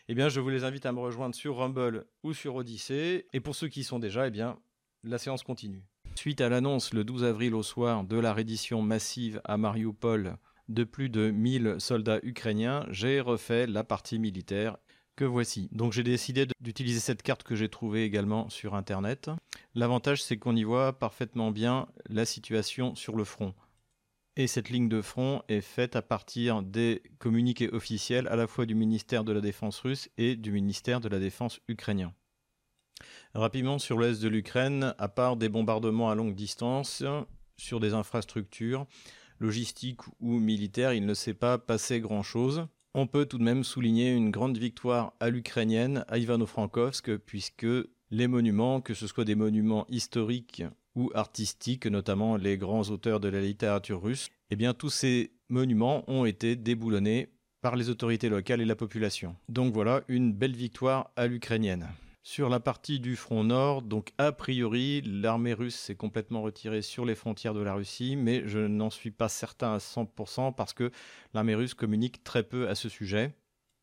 eh 0.09 0.15
bien, 0.15 0.29
je 0.29 0.41
vous 0.41 0.51
les 0.51 0.65
invite 0.65 0.87
à 0.87 0.93
me 0.93 1.01
rejoindre 1.01 1.35
sur 1.35 1.57
Rumble 1.57 2.07
ou 2.23 2.33
sur 2.33 2.55
Odyssey. 2.57 3.27
Et 3.33 3.41
pour 3.41 3.55
ceux 3.55 3.69
qui 3.69 3.81
y 3.81 3.85
sont 3.85 3.99
déjà, 3.99 4.27
eh 4.27 4.31
bien, 4.31 4.59
la 5.03 5.19
séance 5.19 5.43
continue. 5.43 5.83
Suite 6.15 6.41
à 6.41 6.49
l'annonce 6.49 6.93
le 6.93 7.05
12 7.05 7.25
avril 7.25 7.55
au 7.55 7.63
soir 7.63 8.05
de 8.05 8.17
la 8.17 8.33
reddition 8.33 8.83
massive 8.83 9.41
à 9.45 9.57
Mariupol 9.57 10.37
de 10.69 10.85
plus 10.85 11.09
de 11.09 11.31
1000 11.31 11.77
soldats 11.79 12.21
ukrainiens, 12.23 12.87
j'ai 12.91 13.21
refait 13.21 13.67
la 13.67 13.85
partie 13.85 14.19
militaire 14.19 14.77
que 15.17 15.25
voici. 15.25 15.69
Donc 15.73 15.93
j'ai 15.93 16.03
décidé 16.03 16.47
d'utiliser 16.61 17.01
cette 17.01 17.23
carte 17.23 17.43
que 17.43 17.55
j'ai 17.55 17.69
trouvée 17.69 18.05
également 18.05 18.49
sur 18.49 18.75
Internet. 18.75 19.31
L'avantage 19.75 20.23
c'est 20.23 20.39
qu'on 20.39 20.57
y 20.57 20.65
voit 20.65 20.99
parfaitement 20.99 21.51
bien 21.51 21.87
la 22.09 22.25
situation 22.25 22.95
sur 22.95 23.17
le 23.17 23.25
front. 23.25 23.55
Et 24.37 24.49
cette 24.49 24.69
ligne 24.69 24.89
de 24.89 25.01
front 25.01 25.43
est 25.49 25.61
faite 25.61 25.95
à 25.95 26.03
partir 26.03 26.63
des 26.63 27.03
communiqués 27.19 27.71
officiels 27.71 28.27
à 28.27 28.35
la 28.35 28.49
fois 28.49 28.67
du 28.67 28.75
ministère 28.75 29.23
de 29.23 29.33
la 29.33 29.41
Défense 29.41 29.79
russe 29.81 30.09
et 30.19 30.35
du 30.35 30.51
ministère 30.51 31.01
de 31.01 31.09
la 31.09 31.21
Défense 31.21 31.61
ukrainien. 31.69 32.13
Rapidement 33.35 33.79
sur 33.79 33.99
l'est 33.99 34.21
de 34.21 34.29
l'Ukraine, 34.29 34.95
à 34.99 35.09
part 35.09 35.37
des 35.37 35.49
bombardements 35.49 36.11
à 36.11 36.17
longue 36.17 36.35
distance 36.35 37.05
sur 37.57 37.79
des 37.79 37.95
infrastructures 37.95 38.87
logistiques 39.41 40.01
ou 40.21 40.39
militaires, 40.39 40.93
il 40.93 41.07
ne 41.07 41.15
s'est 41.15 41.35
pas 41.35 41.59
passé 41.59 42.01
grand-chose. 42.01 42.67
On 42.95 43.07
peut 43.07 43.27
tout 43.27 43.39
de 43.39 43.45
même 43.45 43.65
souligner 43.65 44.13
une 44.13 44.31
grande 44.31 44.59
victoire 44.59 45.13
à 45.21 45.31
l'ukrainienne, 45.31 46.05
à 46.09 46.19
Ivano-Frankovsk, 46.19 47.19
puisque 47.19 47.67
les 48.11 48.29
monuments, 48.29 48.81
que 48.81 48.95
ce 48.95 49.07
soit 49.07 49.25
des 49.25 49.35
monuments 49.35 49.87
historiques 49.89 50.63
ou 50.95 51.11
artistiques, 51.15 51.87
notamment 51.87 52.37
les 52.37 52.57
grands 52.57 52.89
auteurs 52.91 53.21
de 53.21 53.29
la 53.29 53.41
littérature 53.41 54.03
russe, 54.03 54.29
eh 54.51 54.57
bien 54.57 54.75
tous 54.75 54.91
ces 54.91 55.33
monuments 55.49 56.05
ont 56.11 56.25
été 56.25 56.57
déboulonnés 56.57 57.31
par 57.61 57.77
les 57.77 57.89
autorités 57.89 58.29
locales 58.29 58.61
et 58.61 58.67
la 58.67 58.77
population. 58.77 59.37
Donc 59.49 59.73
voilà 59.73 60.03
une 60.09 60.33
belle 60.33 60.55
victoire 60.55 61.11
à 61.17 61.27
l'ukrainienne. 61.27 61.89
Sur 62.27 62.49
la 62.49 62.59
partie 62.59 63.01
du 63.01 63.17
front 63.17 63.45
nord, 63.45 63.83
donc 63.83 64.13
a 64.17 64.33
priori, 64.33 65.03
l'armée 65.03 65.53
russe 65.53 65.75
s'est 65.75 65.95
complètement 65.95 66.41
retirée 66.41 66.81
sur 66.81 67.05
les 67.05 67.15
frontières 67.15 67.53
de 67.53 67.61
la 67.61 67.75
Russie, 67.75 68.17
mais 68.17 68.43
je 68.47 68.61
n'en 68.61 68.89
suis 68.89 69.11
pas 69.11 69.29
certain 69.29 69.75
à 69.75 69.79
100% 69.79 70.55
parce 70.55 70.73
que 70.73 70.91
l'armée 71.35 71.55
russe 71.55 71.75
communique 71.75 72.25
très 72.25 72.43
peu 72.43 72.69
à 72.69 72.75
ce 72.75 72.89
sujet. 72.89 73.35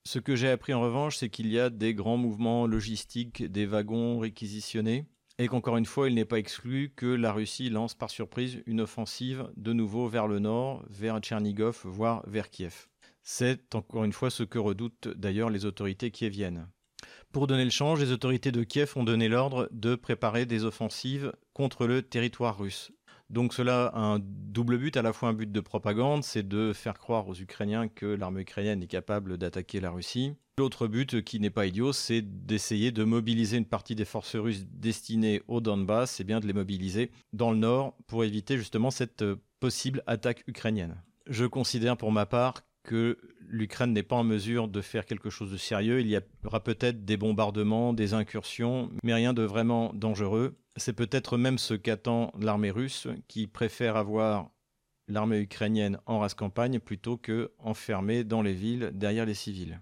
Ce 0.07 0.17
que 0.17 0.35
j'ai 0.35 0.49
appris 0.49 0.73
en 0.73 0.81
revanche, 0.81 1.17
c'est 1.17 1.29
qu'il 1.29 1.51
y 1.51 1.59
a 1.59 1.69
des 1.69 1.93
grands 1.93 2.17
mouvements 2.17 2.65
logistiques, 2.65 3.43
des 3.43 3.67
wagons 3.67 4.17
réquisitionnés, 4.17 5.05
et 5.41 5.47
qu'encore 5.47 5.77
une 5.77 5.87
fois, 5.87 6.07
il 6.07 6.13
n'est 6.13 6.23
pas 6.23 6.37
exclu 6.37 6.93
que 6.95 7.07
la 7.07 7.33
Russie 7.33 7.71
lance 7.71 7.95
par 7.95 8.11
surprise 8.11 8.61
une 8.67 8.79
offensive 8.79 9.49
de 9.57 9.73
nouveau 9.73 10.07
vers 10.07 10.27
le 10.27 10.37
nord, 10.37 10.85
vers 10.87 11.19
Tchernigov, 11.19 11.81
voire 11.83 12.21
vers 12.27 12.51
Kiev. 12.51 12.85
C'est 13.23 13.73
encore 13.73 14.03
une 14.03 14.13
fois 14.13 14.29
ce 14.29 14.43
que 14.43 14.59
redoutent 14.59 15.07
d'ailleurs 15.07 15.49
les 15.49 15.65
autorités 15.65 16.11
kieviennes. 16.11 16.67
Pour 17.31 17.47
donner 17.47 17.63
le 17.63 17.71
change, 17.71 17.99
les 17.99 18.11
autorités 18.11 18.51
de 18.51 18.63
Kiev 18.63 18.93
ont 18.95 19.03
donné 19.03 19.29
l'ordre 19.29 19.67
de 19.71 19.95
préparer 19.95 20.45
des 20.45 20.63
offensives 20.63 21.33
contre 21.53 21.87
le 21.87 22.03
territoire 22.03 22.59
russe. 22.59 22.91
Donc 23.31 23.53
cela 23.53 23.85
a 23.85 23.99
un 23.99 24.19
double 24.19 24.77
but, 24.77 24.97
à 24.97 25.01
la 25.01 25.13
fois 25.13 25.29
un 25.29 25.33
but 25.33 25.49
de 25.49 25.59
propagande, 25.61 26.21
c'est 26.21 26.45
de 26.45 26.73
faire 26.73 26.99
croire 26.99 27.29
aux 27.29 27.35
Ukrainiens 27.35 27.87
que 27.87 28.05
l'armée 28.05 28.41
ukrainienne 28.41 28.83
est 28.83 28.87
capable 28.87 29.37
d'attaquer 29.37 29.79
la 29.79 29.89
Russie. 29.89 30.33
L'autre 30.57 30.85
but, 30.87 31.23
qui 31.23 31.39
n'est 31.39 31.49
pas 31.49 31.65
idiot, 31.65 31.93
c'est 31.93 32.21
d'essayer 32.21 32.91
de 32.91 33.05
mobiliser 33.05 33.55
une 33.55 33.65
partie 33.65 33.95
des 33.95 34.03
forces 34.03 34.35
russes 34.35 34.65
destinées 34.69 35.41
au 35.47 35.61
Donbass, 35.61 36.19
et 36.19 36.25
bien 36.25 36.41
de 36.41 36.45
les 36.45 36.51
mobiliser 36.51 37.09
dans 37.31 37.51
le 37.51 37.57
nord 37.57 37.95
pour 38.05 38.25
éviter 38.25 38.57
justement 38.57 38.91
cette 38.91 39.23
possible 39.61 40.03
attaque 40.07 40.43
ukrainienne. 40.47 41.01
Je 41.25 41.45
considère 41.45 41.95
pour 41.95 42.11
ma 42.11 42.25
part 42.25 42.55
que 42.83 43.17
l'Ukraine 43.39 43.93
n'est 43.93 44.03
pas 44.03 44.15
en 44.17 44.23
mesure 44.23 44.67
de 44.67 44.81
faire 44.81 45.05
quelque 45.05 45.29
chose 45.29 45.51
de 45.51 45.57
sérieux. 45.57 46.01
Il 46.01 46.07
y 46.07 46.19
aura 46.45 46.63
peut-être 46.63 47.05
des 47.05 47.17
bombardements, 47.17 47.93
des 47.93 48.13
incursions, 48.13 48.89
mais 49.03 49.13
rien 49.13 49.33
de 49.33 49.43
vraiment 49.43 49.93
dangereux. 49.93 50.57
C'est 50.77 50.93
peut-être 50.93 51.37
même 51.37 51.57
ce 51.57 51.73
qu'attend 51.73 52.31
l'armée 52.39 52.71
russe, 52.71 53.07
qui 53.27 53.47
préfère 53.47 53.97
avoir 53.97 54.49
l'armée 55.07 55.39
ukrainienne 55.39 55.99
en 56.05 56.19
race 56.19 56.33
campagne 56.33 56.79
plutôt 56.79 57.17
que 57.17 57.51
enfermée 57.59 58.23
dans 58.23 58.41
les 58.41 58.53
villes 58.53 58.91
derrière 58.93 59.25
les 59.25 59.33
civils. 59.33 59.81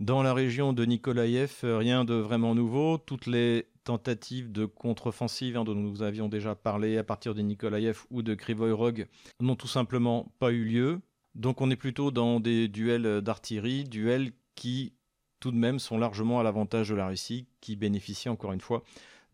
Dans 0.00 0.22
la 0.22 0.34
région 0.34 0.72
de 0.72 0.84
Nikolaïev, 0.84 1.60
rien 1.62 2.04
de 2.04 2.14
vraiment 2.14 2.54
nouveau. 2.54 2.98
Toutes 2.98 3.26
les 3.26 3.68
tentatives 3.84 4.50
de 4.50 4.64
contre-offensive 4.64 5.56
hein, 5.56 5.64
dont 5.64 5.74
nous 5.74 6.02
avions 6.02 6.28
déjà 6.28 6.54
parlé 6.54 6.96
à 6.96 7.04
partir 7.04 7.34
de 7.34 7.42
Nikolaïev 7.42 8.04
ou 8.10 8.22
de 8.22 8.34
Krivoy 8.34 8.72
Rog 8.72 9.06
n'ont 9.40 9.56
tout 9.56 9.68
simplement 9.68 10.32
pas 10.38 10.52
eu 10.52 10.64
lieu. 10.64 11.00
Donc 11.34 11.60
on 11.60 11.70
est 11.70 11.76
plutôt 11.76 12.10
dans 12.10 12.38
des 12.40 12.68
duels 12.68 13.20
d'artillerie, 13.20 13.84
duels 13.84 14.32
qui 14.54 14.94
tout 15.40 15.50
de 15.50 15.56
même 15.56 15.78
sont 15.78 15.98
largement 15.98 16.40
à 16.40 16.42
l'avantage 16.42 16.88
de 16.88 16.94
la 16.94 17.08
Russie, 17.08 17.46
qui 17.60 17.76
bénéficie 17.76 18.28
encore 18.28 18.52
une 18.52 18.60
fois 18.60 18.82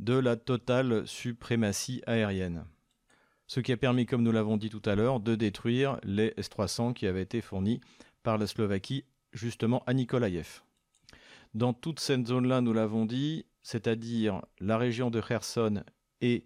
de 0.00 0.14
la 0.14 0.36
totale 0.36 1.06
suprématie 1.06 2.02
aérienne. 2.06 2.64
Ce 3.46 3.60
qui 3.60 3.72
a 3.72 3.76
permis, 3.76 4.06
comme 4.06 4.22
nous 4.22 4.32
l'avons 4.32 4.56
dit 4.56 4.70
tout 4.70 4.82
à 4.84 4.94
l'heure, 4.94 5.20
de 5.20 5.34
détruire 5.34 5.98
les 6.02 6.32
S-300 6.36 6.94
qui 6.94 7.06
avaient 7.06 7.22
été 7.22 7.40
fournis 7.40 7.80
par 8.22 8.38
la 8.38 8.46
Slovaquie 8.46 9.04
justement 9.32 9.82
à 9.86 9.94
Nikolaïev. 9.94 10.62
Dans 11.54 11.72
toute 11.72 12.00
cette 12.00 12.26
zone-là, 12.26 12.60
nous 12.60 12.72
l'avons 12.72 13.04
dit, 13.06 13.44
c'est-à-dire 13.62 14.40
la 14.58 14.78
région 14.78 15.10
de 15.10 15.20
Kherson 15.20 15.84
et 16.20 16.44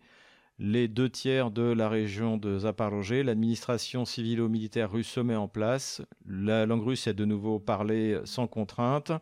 les 0.58 0.88
deux 0.88 1.10
tiers 1.10 1.50
de 1.50 1.62
la 1.62 1.88
région 1.88 2.36
de 2.36 2.60
Zaporozhye, 2.60 3.22
l'administration 3.22 4.04
civilo-militaire 4.04 4.90
russe 4.90 5.08
se 5.08 5.20
met 5.20 5.36
en 5.36 5.48
place. 5.48 6.00
La 6.26 6.64
langue 6.64 6.84
russe 6.84 7.06
est 7.06 7.14
de 7.14 7.24
nouveau 7.24 7.58
parlée 7.58 8.20
sans 8.24 8.46
contrainte. 8.46 9.12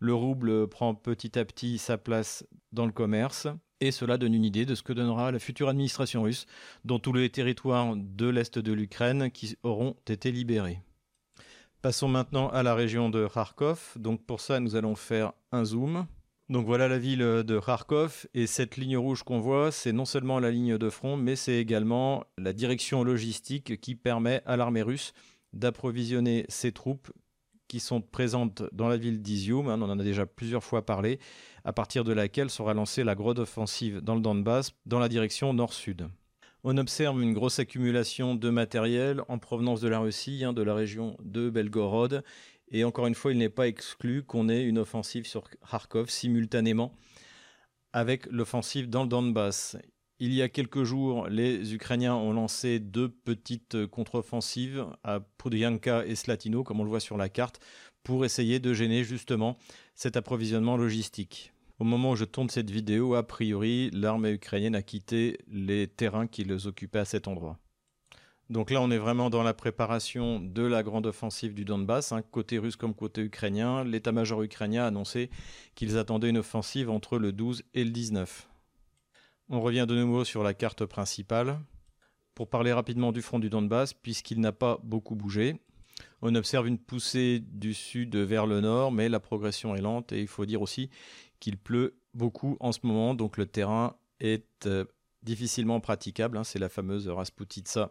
Le 0.00 0.12
rouble 0.12 0.68
prend 0.68 0.94
petit 0.94 1.38
à 1.38 1.44
petit 1.44 1.78
sa 1.78 1.98
place 1.98 2.44
dans 2.72 2.86
le 2.86 2.92
commerce. 2.92 3.46
Et 3.82 3.90
cela 3.90 4.16
donne 4.16 4.32
une 4.32 4.44
idée 4.44 4.64
de 4.64 4.76
ce 4.76 4.84
que 4.84 4.92
donnera 4.92 5.32
la 5.32 5.40
future 5.40 5.68
administration 5.68 6.22
russe 6.22 6.46
dans 6.84 7.00
tous 7.00 7.12
les 7.12 7.28
territoires 7.30 7.96
de 7.96 8.28
l'Est 8.28 8.60
de 8.60 8.72
l'Ukraine 8.72 9.32
qui 9.32 9.56
auront 9.64 9.96
été 10.06 10.30
libérés. 10.30 10.78
Passons 11.82 12.06
maintenant 12.06 12.48
à 12.50 12.62
la 12.62 12.76
région 12.76 13.10
de 13.10 13.26
Kharkov. 13.26 13.94
Donc 13.96 14.24
pour 14.24 14.40
ça, 14.40 14.60
nous 14.60 14.76
allons 14.76 14.94
faire 14.94 15.32
un 15.50 15.64
zoom. 15.64 16.06
Donc 16.48 16.64
voilà 16.64 16.86
la 16.86 17.00
ville 17.00 17.18
de 17.18 17.58
Kharkov 17.58 18.28
et 18.34 18.46
cette 18.46 18.76
ligne 18.76 18.96
rouge 18.96 19.24
qu'on 19.24 19.40
voit, 19.40 19.72
c'est 19.72 19.92
non 19.92 20.04
seulement 20.04 20.38
la 20.38 20.52
ligne 20.52 20.78
de 20.78 20.88
front, 20.88 21.16
mais 21.16 21.34
c'est 21.34 21.56
également 21.56 22.22
la 22.38 22.52
direction 22.52 23.02
logistique 23.02 23.80
qui 23.80 23.96
permet 23.96 24.42
à 24.46 24.56
l'armée 24.56 24.82
russe 24.82 25.12
d'approvisionner 25.54 26.46
ses 26.48 26.70
troupes 26.70 27.10
qui 27.72 27.80
sont 27.80 28.02
présentes 28.02 28.64
dans 28.72 28.86
la 28.86 28.98
ville 28.98 29.22
d'Izium, 29.22 29.66
hein, 29.70 29.80
on 29.80 29.88
en 29.88 29.98
a 29.98 30.04
déjà 30.04 30.26
plusieurs 30.26 30.62
fois 30.62 30.84
parlé, 30.84 31.18
à 31.64 31.72
partir 31.72 32.04
de 32.04 32.12
laquelle 32.12 32.50
sera 32.50 32.74
lancée 32.74 33.02
la 33.02 33.14
grosse 33.14 33.38
offensive 33.38 34.02
dans 34.02 34.14
le 34.14 34.20
Donbass 34.20 34.72
dans 34.84 34.98
la 34.98 35.08
direction 35.08 35.54
nord-sud 35.54 36.06
on 36.64 36.76
observe 36.76 37.20
une 37.22 37.32
grosse 37.32 37.58
accumulation 37.58 38.34
de 38.34 38.50
matériel 38.50 39.22
en 39.26 39.38
provenance 39.38 39.80
de 39.80 39.88
la 39.88 39.98
Russie, 39.98 40.44
hein, 40.44 40.52
de 40.52 40.62
la 40.62 40.74
région 40.74 41.16
de 41.24 41.50
Belgorod. 41.50 42.22
Et 42.70 42.84
encore 42.84 43.08
une 43.08 43.16
fois, 43.16 43.32
il 43.32 43.38
n'est 43.38 43.48
pas 43.48 43.66
exclu 43.66 44.22
qu'on 44.22 44.48
ait 44.48 44.62
une 44.62 44.78
offensive 44.78 45.26
sur 45.26 45.42
Kharkov 45.68 46.08
simultanément 46.08 46.94
avec 47.92 48.26
l'offensive 48.26 48.88
dans 48.88 49.02
le 49.02 49.08
Donbass. 49.08 49.76
Il 50.24 50.32
y 50.32 50.40
a 50.40 50.48
quelques 50.48 50.84
jours, 50.84 51.26
les 51.26 51.74
Ukrainiens 51.74 52.14
ont 52.14 52.32
lancé 52.32 52.78
deux 52.78 53.08
petites 53.08 53.86
contre-offensives 53.86 54.86
à 55.02 55.18
Prudyanka 55.18 56.06
et 56.06 56.14
Slatino, 56.14 56.62
comme 56.62 56.78
on 56.78 56.84
le 56.84 56.90
voit 56.90 57.00
sur 57.00 57.16
la 57.16 57.28
carte, 57.28 57.58
pour 58.04 58.24
essayer 58.24 58.60
de 58.60 58.72
gêner 58.72 59.02
justement 59.02 59.58
cet 59.96 60.16
approvisionnement 60.16 60.76
logistique. 60.76 61.52
Au 61.80 61.84
moment 61.84 62.12
où 62.12 62.14
je 62.14 62.24
tourne 62.24 62.50
cette 62.50 62.70
vidéo, 62.70 63.16
a 63.16 63.26
priori, 63.26 63.90
l'armée 63.92 64.30
ukrainienne 64.30 64.76
a 64.76 64.82
quitté 64.82 65.38
les 65.48 65.88
terrains 65.88 66.28
qu'ils 66.28 66.68
occupaient 66.68 67.00
à 67.00 67.04
cet 67.04 67.26
endroit. 67.26 67.58
Donc 68.48 68.70
là, 68.70 68.80
on 68.80 68.92
est 68.92 68.98
vraiment 68.98 69.28
dans 69.28 69.42
la 69.42 69.54
préparation 69.54 70.38
de 70.38 70.62
la 70.62 70.84
grande 70.84 71.06
offensive 71.06 71.52
du 71.52 71.64
Donbass, 71.64 72.12
hein, 72.12 72.22
côté 72.30 72.58
russe 72.58 72.76
comme 72.76 72.94
côté 72.94 73.22
ukrainien. 73.22 73.82
L'état-major 73.82 74.40
ukrainien 74.42 74.84
a 74.84 74.86
annoncé 74.86 75.30
qu'ils 75.74 75.98
attendaient 75.98 76.30
une 76.30 76.38
offensive 76.38 76.90
entre 76.90 77.18
le 77.18 77.32
12 77.32 77.64
et 77.74 77.82
le 77.82 77.90
19. 77.90 78.48
On 79.48 79.60
revient 79.60 79.86
de 79.88 79.94
nouveau 79.94 80.24
sur 80.24 80.42
la 80.42 80.54
carte 80.54 80.86
principale 80.86 81.60
pour 82.34 82.48
parler 82.48 82.72
rapidement 82.72 83.12
du 83.12 83.22
front 83.22 83.38
du 83.38 83.50
Donbass, 83.50 83.92
puisqu'il 83.92 84.40
n'a 84.40 84.52
pas 84.52 84.78
beaucoup 84.82 85.14
bougé. 85.14 85.60
On 86.22 86.34
observe 86.34 86.66
une 86.66 86.78
poussée 86.78 87.40
du 87.40 87.74
sud 87.74 88.16
vers 88.16 88.46
le 88.46 88.60
nord, 88.60 88.92
mais 88.92 89.08
la 89.08 89.20
progression 89.20 89.74
est 89.74 89.80
lente 89.80 90.12
et 90.12 90.20
il 90.20 90.28
faut 90.28 90.46
dire 90.46 90.62
aussi 90.62 90.88
qu'il 91.40 91.58
pleut 91.58 91.98
beaucoup 92.14 92.56
en 92.60 92.72
ce 92.72 92.80
moment, 92.84 93.14
donc 93.14 93.36
le 93.36 93.46
terrain 93.46 93.96
est 94.20 94.66
euh, 94.66 94.84
difficilement 95.22 95.80
praticable. 95.80 96.38
Hein. 96.38 96.44
c'est 96.44 96.58
la 96.58 96.68
fameuse 96.68 97.08
Rasputitsa 97.08 97.90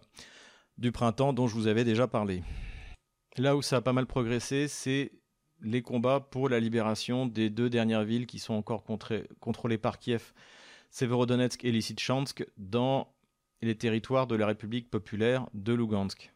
du 0.78 0.92
printemps 0.92 1.34
dont 1.34 1.48
je 1.48 1.56
vous 1.56 1.68
avais 1.68 1.84
déjà 1.84 2.08
parlé. 2.08 2.44
Là 3.38 3.56
où 3.56 3.62
ça 3.62 3.78
a 3.78 3.82
pas 3.82 3.94
mal 3.94 4.08
progressé, 4.08 4.68
c'est 4.68 5.12
les 5.62 5.82
combats 5.82 6.20
pour 6.20 6.50
la 6.50 6.60
libération 6.60 7.28
des 7.28 7.50
deux 7.50 7.70
dernières 7.70 8.04
villes 8.04 8.26
qui 8.26 8.40
sont 8.40 8.54
encore 8.54 8.84
contrôlées 8.84 9.78
par 9.78 10.00
Kiev, 10.00 10.34
Severodonetsk 10.91 11.65
et 11.65 11.71
Lysychansk, 11.71 12.45
dans 12.58 13.12
les 13.62 13.75
territoires 13.75 14.27
de 14.27 14.36
la 14.36 14.45
République 14.45 14.89
populaire 14.89 15.47
de 15.54 15.73
Lugansk. 15.73 16.34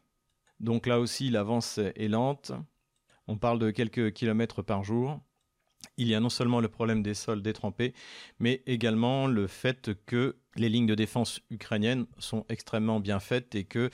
Donc 0.60 0.86
là 0.86 0.98
aussi, 0.98 1.30
l'avance 1.30 1.78
est 1.78 2.08
lente. 2.08 2.52
On 3.28 3.36
parle 3.36 3.58
de 3.58 3.70
quelques 3.70 4.12
kilomètres 4.12 4.62
par 4.62 4.84
jour 4.84 5.20
il 5.96 6.08
y 6.08 6.14
a 6.14 6.20
non 6.20 6.28
seulement 6.28 6.60
le 6.60 6.68
problème 6.68 7.02
des 7.02 7.14
sols 7.14 7.42
détrempés, 7.42 7.94
mais 8.38 8.62
également 8.66 9.26
le 9.26 9.46
fait 9.46 9.90
que 10.06 10.36
les 10.56 10.68
lignes 10.68 10.86
de 10.86 10.94
défense 10.94 11.40
ukrainiennes 11.50 12.06
sont 12.18 12.44
extrêmement 12.48 13.00
bien 13.00 13.20
faites 13.20 13.54
et 13.54 13.64
que 13.64 13.90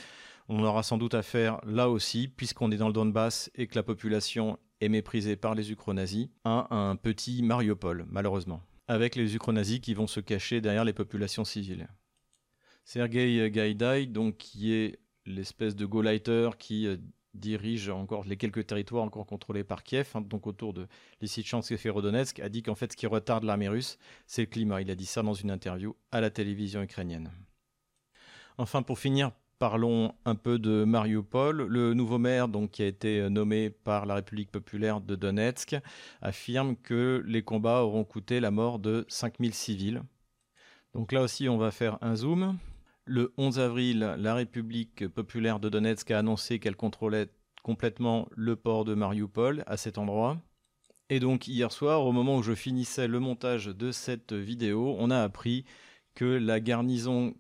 on 0.49 0.63
aura 0.65 0.83
sans 0.83 0.99
doute 0.99 1.15
à 1.15 1.23
faire 1.23 1.61
là 1.65 1.89
aussi, 1.89 2.29
puisqu'on 2.29 2.71
est 2.73 2.77
dans 2.77 2.89
le 2.89 2.93
Donbass 2.93 3.51
et 3.55 3.67
que 3.67 3.77
la 3.77 3.83
population 3.83 4.59
est 4.81 4.89
méprisée 4.89 5.37
par 5.37 5.55
les 5.55 5.71
ukronazis, 5.71 6.31
à 6.45 6.75
un 6.75 6.97
petit 6.97 7.43
Mariupol, 7.43 8.05
malheureusement, 8.11 8.61
avec 8.89 9.17
les 9.17 9.35
ukronazis 9.35 9.81
qui 9.81 9.95
vont 9.95 10.07
se 10.07 10.21
cacher 10.21 10.61
derrière 10.61 10.85
les 10.85 10.93
populations 10.93 11.45
civiles. 11.45 11.89
Sergei 12.85 13.51
Gaïdaï, 13.51 14.09
donc 14.09 14.39
qui 14.39 14.73
est 14.73 14.99
l'espèce 15.27 15.77
de 15.77 15.87
Gauleiter 15.87 16.51
qui 16.59 16.87
euh, 16.87 16.97
dirige 17.35 17.89
encore 17.89 18.25
les 18.25 18.37
quelques 18.37 18.67
territoires 18.67 19.05
encore 19.05 19.27
contrôlés 19.27 19.65
par 19.65 19.85
Kiev, 19.85 20.11
hein, 20.15 20.21
donc 20.21 20.47
autour 20.47 20.75
de 20.75 20.87
Lysychansk 21.21 21.73
et 21.73 21.77
Ferodonetsk, 21.77 22.41
a 22.41 22.49
dit 22.49 22.63
qu'en 22.63 22.75
fait 22.75 22.93
ce 22.93 22.97
qui 22.97 23.07
retarde 23.07 23.45
l'armée 23.45 23.69
russe, 23.69 23.99
c'est 24.27 24.43
le 24.43 24.47
climat. 24.47 24.83
Il 24.83 24.91
a 24.91 24.95
dit 24.95 25.07
ça 25.07 25.23
dans 25.23 25.35
une 25.35 25.51
interview 25.51 25.97
à 26.11 26.21
la 26.21 26.31
télévision 26.31 26.83
ukrainienne. 26.83 27.31
Enfin, 28.59 28.83
pour 28.83 28.99
finir, 28.99 29.33
parlons 29.63 30.13
un 30.25 30.35
peu 30.35 30.59
de 30.59 30.83
Mariupol. 30.83 31.69
Le 31.69 31.95
nouveau 31.95 32.19
maire, 32.19 32.49
donc, 32.49 32.73
qui 32.73 32.83
a 32.83 32.87
été 32.89 33.31
nommé 33.31 33.71
par 33.71 34.07
la 34.07 34.17
République 34.17 34.51
populaire 34.51 35.01
de 35.01 35.15
Donetsk, 35.15 35.77
affirme 36.21 36.75
que 36.75 37.23
les 37.29 37.45
combats 37.45 37.85
auront 37.85 38.03
coûté 38.03 38.41
la 38.41 38.51
mort 38.51 38.81
de 38.81 39.05
5000 39.07 39.55
civils. 39.55 40.03
Donc 40.95 41.13
là 41.13 41.23
aussi, 41.23 41.49
on 41.49 41.59
va 41.59 41.71
faire 41.71 41.97
un 42.01 42.17
zoom. 42.17 42.59
Le 43.05 43.33
11 43.37 43.61
avril, 43.61 44.17
la 44.19 44.35
République 44.35 45.07
populaire 45.07 45.61
de 45.61 45.69
Donetsk 45.69 46.11
a 46.11 46.19
annoncé 46.19 46.59
qu'elle 46.59 46.75
contrôlait 46.75 47.29
complètement 47.63 48.29
le 48.33 48.57
port 48.57 48.85
de 48.85 48.95
Mariupol 48.95 49.63
à 49.69 49.77
cet 49.77 49.97
endroit. 49.97 50.39
Et 51.09 51.21
donc 51.21 51.47
hier 51.47 51.71
soir, 51.71 52.05
au 52.05 52.11
moment 52.11 52.39
où 52.39 52.43
je 52.43 52.55
finissais 52.55 53.07
le 53.07 53.21
montage 53.21 53.67
de 53.67 53.93
cette 53.93 54.33
vidéo, 54.33 54.97
on 54.99 55.13
a 55.13 55.23
appris 55.23 55.65
que 56.17 56.25
la 56.25 56.59
garnison 56.59 57.35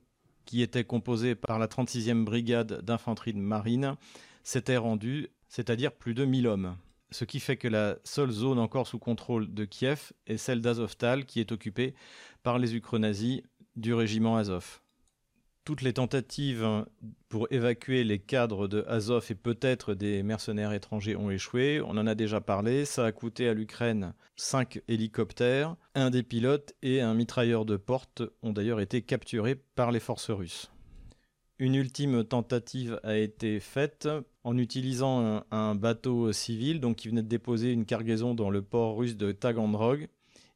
qui 0.44 0.62
était 0.62 0.84
composée 0.84 1.34
par 1.34 1.58
la 1.58 1.66
36e 1.66 2.24
brigade 2.24 2.82
d'infanterie 2.82 3.32
de 3.32 3.38
marine 3.38 3.96
s'était 4.42 4.76
rendue, 4.76 5.28
c'est-à-dire 5.48 5.92
plus 5.92 6.14
de 6.14 6.24
1000 6.24 6.46
hommes. 6.46 6.76
Ce 7.10 7.24
qui 7.24 7.40
fait 7.40 7.56
que 7.56 7.68
la 7.68 7.96
seule 8.04 8.30
zone 8.30 8.58
encore 8.58 8.86
sous 8.86 8.98
contrôle 8.98 9.52
de 9.52 9.64
Kiev 9.64 10.12
est 10.26 10.38
celle 10.38 10.60
d'Azovtal 10.60 11.26
qui 11.26 11.40
est 11.40 11.52
occupée 11.52 11.94
par 12.42 12.58
les 12.58 12.74
Ukro-nazis 12.74 13.42
du 13.76 13.94
régiment 13.94 14.36
Azov 14.36 14.81
toutes 15.64 15.82
les 15.82 15.92
tentatives 15.92 16.84
pour 17.28 17.46
évacuer 17.50 18.04
les 18.04 18.18
cadres 18.18 18.68
de 18.68 18.84
Azov 18.88 19.26
et 19.30 19.34
peut-être 19.34 19.94
des 19.94 20.22
mercenaires 20.22 20.72
étrangers 20.72 21.16
ont 21.16 21.30
échoué. 21.30 21.80
On 21.80 21.90
en 21.90 22.06
a 22.06 22.14
déjà 22.14 22.40
parlé. 22.40 22.84
Ça 22.84 23.04
a 23.06 23.12
coûté 23.12 23.48
à 23.48 23.54
l'Ukraine 23.54 24.14
5 24.36 24.82
hélicoptères. 24.88 25.76
Un 25.94 26.10
des 26.10 26.22
pilotes 26.22 26.74
et 26.82 27.00
un 27.00 27.14
mitrailleur 27.14 27.64
de 27.64 27.76
porte 27.76 28.22
ont 28.42 28.52
d'ailleurs 28.52 28.80
été 28.80 29.02
capturés 29.02 29.54
par 29.54 29.92
les 29.92 30.00
forces 30.00 30.30
russes. 30.30 30.70
Une 31.58 31.76
ultime 31.76 32.24
tentative 32.24 32.98
a 33.04 33.16
été 33.16 33.60
faite 33.60 34.08
en 34.42 34.58
utilisant 34.58 35.44
un, 35.52 35.74
bateau 35.76 36.32
civil 36.32 36.80
donc 36.80 36.96
qui 36.96 37.08
venait 37.08 37.22
de 37.22 37.28
déposer 37.28 37.70
une 37.70 37.84
cargaison 37.84 38.34
dans 38.34 38.50
le 38.50 38.62
port 38.62 38.96
russe 38.96 39.16
de 39.16 39.30
Taganrog 39.30 40.08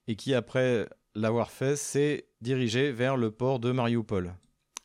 et 0.09 0.17
qui, 0.17 0.35
après 0.35 0.89
l'avoir 1.15 1.53
fait, 1.53 1.77
s'est 1.77 2.27
dirigé 2.41 2.91
vers 2.91 3.17
le 3.17 3.31
port 3.31 3.61
de 3.61 3.71
Mariupol. 3.71 4.35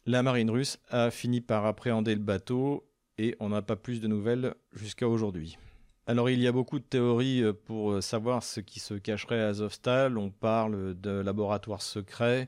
La 0.08 0.24
marine 0.24 0.50
russe 0.50 0.80
a 0.90 1.12
fini 1.12 1.42
par 1.42 1.68
appréhender 1.68 2.16
le 2.16 2.22
bateau 2.22 2.88
et 3.20 3.36
on 3.40 3.50
n'a 3.50 3.62
pas 3.62 3.76
plus 3.76 4.02
de 4.02 4.08
nouvelles 4.08 4.56
jusqu'à 4.74 5.08
aujourd'hui. 5.08 5.60
Alors 6.08 6.32
il 6.32 6.40
y 6.40 6.48
a 6.48 6.52
beaucoup 6.52 6.80
de 6.80 6.84
théories 6.84 7.44
euh, 7.44 7.54
pour 7.54 7.92
euh, 7.92 8.02
savoir 8.02 8.42
ce 8.42 8.60
qui 8.62 8.80
se 8.80 8.96
cacherait 8.96 9.40
à 9.40 9.50
Azovstal. 9.50 10.18
On 10.18 10.32
parle 10.32 11.00
de 11.00 11.12
laboratoires 11.12 11.84
secrets, 11.84 12.48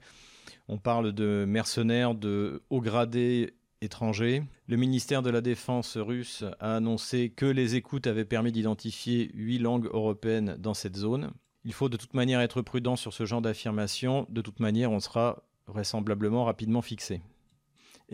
on 0.67 0.79
parle 0.79 1.13
de 1.13 1.45
mercenaires 1.47 2.15
de 2.15 2.63
haut 2.71 2.81
gradés 2.81 3.53
étrangers. 3.81 4.41
Le 4.67 4.75
ministère 4.75 5.21
de 5.21 5.29
la 5.29 5.41
Défense 5.41 5.95
russe 5.95 6.43
a 6.59 6.77
annoncé 6.77 7.29
que 7.29 7.45
les 7.45 7.75
écoutes 7.75 8.07
avaient 8.07 8.25
permis 8.25 8.51
d'identifier 8.51 9.29
huit 9.35 9.59
langues 9.59 9.89
européennes 9.93 10.55
dans 10.57 10.73
cette 10.73 10.97
zone. 10.97 11.31
Il 11.65 11.73
faut 11.73 11.89
de 11.89 11.97
toute 11.97 12.15
manière 12.15 12.41
être 12.41 12.63
prudent 12.63 12.95
sur 12.95 13.13
ce 13.13 13.27
genre 13.27 13.43
d'affirmation. 13.43 14.25
De 14.29 14.41
toute 14.41 14.59
manière, 14.59 14.91
on 14.91 14.99
sera 14.99 15.43
vraisemblablement 15.67 16.45
rapidement 16.45 16.81
fixé. 16.81 17.21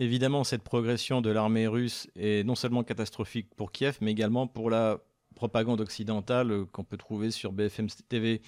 Évidemment, 0.00 0.44
cette 0.44 0.62
progression 0.62 1.20
de 1.20 1.28
l'armée 1.28 1.66
russe 1.66 2.08
est 2.16 2.42
non 2.42 2.54
seulement 2.54 2.82
catastrophique 2.82 3.54
pour 3.54 3.70
Kiev, 3.70 3.98
mais 4.00 4.12
également 4.12 4.46
pour 4.46 4.70
la 4.70 4.98
propagande 5.34 5.82
occidentale 5.82 6.64
qu'on 6.72 6.84
peut 6.84 6.96
trouver 6.96 7.30
sur 7.30 7.52
BFM 7.52 7.88
TV 8.08 8.40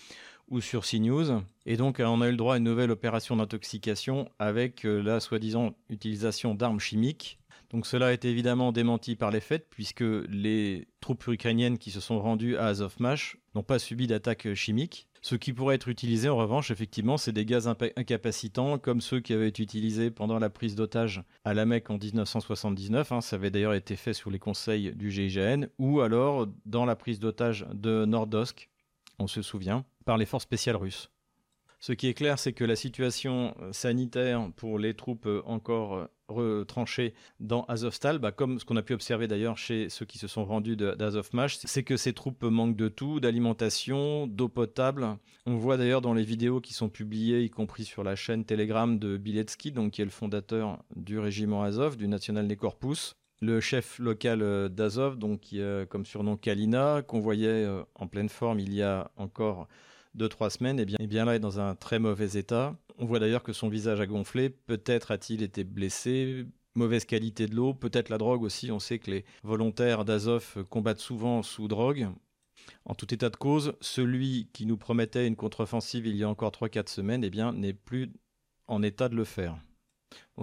ou 0.48 0.62
sur 0.62 0.86
CNews. 0.86 1.42
Et 1.66 1.76
donc, 1.76 2.00
on 2.00 2.22
a 2.22 2.28
eu 2.28 2.30
le 2.30 2.38
droit 2.38 2.54
à 2.54 2.56
une 2.56 2.64
nouvelle 2.64 2.90
opération 2.90 3.36
d'intoxication 3.36 4.30
avec 4.38 4.86
euh, 4.86 5.02
la 5.02 5.20
soi-disant 5.20 5.74
utilisation 5.90 6.54
d'armes 6.54 6.80
chimiques. 6.80 7.38
Donc 7.68 7.86
cela 7.86 8.06
a 8.06 8.12
été 8.12 8.30
évidemment 8.30 8.72
démenti 8.72 9.14
par 9.14 9.30
les 9.30 9.40
faits, 9.40 9.66
puisque 9.68 10.04
les 10.30 10.88
troupes 11.00 11.26
ukrainiennes 11.26 11.76
qui 11.76 11.90
se 11.90 12.00
sont 12.00 12.18
rendues 12.18 12.56
à 12.56 12.68
Azovmash 12.68 13.36
n'ont 13.54 13.62
pas 13.62 13.78
subi 13.78 14.06
d'attaque 14.06 14.54
chimique. 14.54 15.06
Ce 15.24 15.36
qui 15.36 15.52
pourrait 15.52 15.76
être 15.76 15.88
utilisé 15.88 16.28
en 16.28 16.36
revanche, 16.36 16.72
effectivement, 16.72 17.16
c'est 17.16 17.30
des 17.30 17.44
gaz 17.44 17.68
incapacitants 17.68 18.76
comme 18.78 19.00
ceux 19.00 19.20
qui 19.20 19.32
avaient 19.32 19.48
été 19.48 19.62
utilisés 19.62 20.10
pendant 20.10 20.40
la 20.40 20.50
prise 20.50 20.74
d'otage 20.74 21.22
à 21.44 21.54
la 21.54 21.64
Mecque 21.64 21.90
en 21.90 21.96
1979. 21.96 23.12
Hein. 23.12 23.20
ça 23.20 23.36
avait 23.36 23.52
d'ailleurs 23.52 23.74
été 23.74 23.94
fait 23.94 24.14
sous 24.14 24.30
les 24.30 24.40
conseils 24.40 24.92
du 24.96 25.12
GIGN, 25.12 25.68
ou 25.78 26.00
alors 26.00 26.48
dans 26.66 26.84
la 26.84 26.96
prise 26.96 27.20
d'otage 27.20 27.66
de 27.72 28.04
Nordosk, 28.04 28.68
on 29.20 29.28
se 29.28 29.42
souvient, 29.42 29.84
par 30.04 30.18
les 30.18 30.26
forces 30.26 30.42
spéciales 30.42 30.74
russes. 30.74 31.08
Ce 31.78 31.92
qui 31.92 32.08
est 32.08 32.14
clair, 32.14 32.40
c'est 32.40 32.52
que 32.52 32.64
la 32.64 32.76
situation 32.76 33.54
euh, 33.60 33.72
sanitaire 33.72 34.50
pour 34.56 34.78
les 34.78 34.94
troupes 34.94 35.26
euh, 35.26 35.42
encore 35.46 36.08
euh, 36.40 36.60
retranchées 36.60 37.14
dans 37.40 37.64
Azovstal, 37.64 38.18
bah, 38.18 38.32
comme 38.32 38.58
ce 38.58 38.64
qu'on 38.64 38.76
a 38.76 38.82
pu 38.82 38.94
observer 38.94 39.28
d'ailleurs 39.28 39.58
chez 39.58 39.88
ceux 39.88 40.06
qui 40.06 40.18
se 40.18 40.28
sont 40.28 40.44
rendus 40.44 40.76
d'Azovmash, 40.76 41.58
c'est 41.58 41.82
que 41.82 41.96
ces 41.96 42.12
troupes 42.12 42.44
manquent 42.44 42.76
de 42.76 42.88
tout, 42.88 43.20
d'alimentation, 43.20 44.26
d'eau 44.26 44.48
potable. 44.48 45.16
On 45.46 45.56
voit 45.56 45.76
d'ailleurs 45.76 46.00
dans 46.00 46.14
les 46.14 46.24
vidéos 46.24 46.60
qui 46.60 46.74
sont 46.74 46.88
publiées, 46.88 47.42
y 47.42 47.50
compris 47.50 47.84
sur 47.84 48.04
la 48.04 48.16
chaîne 48.16 48.44
Telegram 48.44 48.98
de 48.98 49.16
Biletsky, 49.16 49.72
donc 49.72 49.92
qui 49.92 50.02
est 50.02 50.06
le 50.06 50.10
fondateur 50.10 50.82
du 50.96 51.18
régiment 51.18 51.62
Azov, 51.62 51.96
du 51.96 52.08
National 52.08 52.54
Corpus, 52.56 53.14
le 53.40 53.60
chef 53.60 53.98
local 53.98 54.68
d'Azov, 54.68 55.18
donc 55.18 55.40
qui 55.40 55.60
a 55.60 55.86
comme 55.86 56.06
surnom 56.06 56.36
Kalina, 56.36 57.02
qu'on 57.02 57.20
voyait 57.20 57.66
en 57.94 58.06
pleine 58.06 58.28
forme 58.28 58.60
il 58.60 58.72
y 58.72 58.82
a 58.82 59.10
encore 59.16 59.66
deux, 60.14 60.28
trois 60.28 60.50
semaines, 60.50 60.78
et 60.78 60.82
eh 60.82 60.86
bien, 60.86 60.96
eh 61.00 61.06
bien 61.06 61.24
là 61.24 61.34
est 61.34 61.40
dans 61.40 61.60
un 61.60 61.74
très 61.74 61.98
mauvais 61.98 62.38
état. 62.38 62.76
On 62.98 63.06
voit 63.06 63.18
d'ailleurs 63.18 63.42
que 63.42 63.52
son 63.52 63.68
visage 63.68 64.00
a 64.00 64.06
gonflé. 64.06 64.50
Peut-être 64.50 65.10
a-t-il 65.10 65.42
été 65.42 65.64
blessé, 65.64 66.46
mauvaise 66.74 67.04
qualité 67.04 67.46
de 67.46 67.54
l'eau, 67.54 67.74
peut-être 67.74 68.08
la 68.08 68.18
drogue 68.18 68.42
aussi. 68.42 68.70
On 68.70 68.78
sait 68.78 68.98
que 68.98 69.10
les 69.10 69.24
volontaires 69.42 70.04
d'Azov 70.04 70.64
combattent 70.68 71.00
souvent 71.00 71.42
sous 71.42 71.68
drogue. 71.68 72.08
En 72.84 72.94
tout 72.94 73.12
état 73.12 73.30
de 73.30 73.36
cause, 73.36 73.74
celui 73.80 74.48
qui 74.52 74.66
nous 74.66 74.76
promettait 74.76 75.26
une 75.26 75.36
contre-offensive 75.36 76.06
il 76.06 76.16
y 76.16 76.24
a 76.24 76.28
encore 76.28 76.50
3-4 76.50 76.88
semaines, 76.88 77.24
eh 77.24 77.30
bien, 77.30 77.52
n'est 77.52 77.72
plus 77.72 78.12
en 78.66 78.82
état 78.82 79.08
de 79.08 79.16
le 79.16 79.24
faire. 79.24 79.56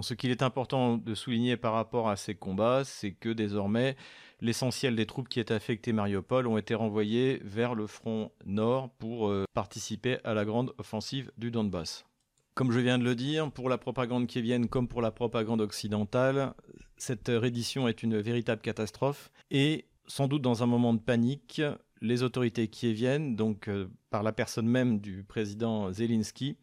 ce 0.00 0.14
qu'il 0.14 0.30
est 0.30 0.42
important 0.42 0.96
de 0.96 1.14
souligner 1.14 1.56
par 1.56 1.72
rapport 1.72 2.08
à 2.08 2.16
ces 2.16 2.34
combats, 2.34 2.84
c'est 2.84 3.12
que 3.12 3.30
désormais, 3.30 3.96
l'essentiel 4.40 4.96
des 4.96 5.06
troupes 5.06 5.28
qui 5.28 5.40
étaient 5.40 5.54
affectées 5.54 5.92
Mariupol 5.92 6.46
ont 6.46 6.58
été 6.58 6.74
renvoyées 6.74 7.40
vers 7.44 7.74
le 7.74 7.86
front 7.86 8.30
nord 8.44 8.90
pour 8.98 9.28
euh, 9.28 9.44
participer 9.54 10.18
à 10.24 10.34
la 10.34 10.44
grande 10.44 10.72
offensive 10.78 11.30
du 11.38 11.50
Donbass. 11.50 12.04
Comme 12.54 12.72
je 12.72 12.80
viens 12.80 12.98
de 12.98 13.04
le 13.04 13.14
dire, 13.14 13.50
pour 13.50 13.68
la 13.68 13.78
propagande 13.78 14.26
kievienne 14.26 14.68
comme 14.68 14.88
pour 14.88 15.02
la 15.02 15.10
propagande 15.10 15.60
occidentale, 15.60 16.52
cette 16.96 17.28
reddition 17.28 17.88
est 17.88 18.02
une 18.02 18.18
véritable 18.18 18.60
catastrophe 18.60 19.30
et 19.50 19.86
sans 20.06 20.26
doute 20.26 20.42
dans 20.42 20.62
un 20.62 20.66
moment 20.66 20.92
de 20.92 20.98
panique, 20.98 21.62
les 22.02 22.22
autorités 22.22 22.68
kieviennes, 22.68 23.36
donc 23.36 23.68
euh, 23.68 23.88
par 24.10 24.22
la 24.22 24.32
personne 24.32 24.66
même 24.66 24.98
du 25.00 25.22
président 25.22 25.92
Zelensky, 25.92 26.56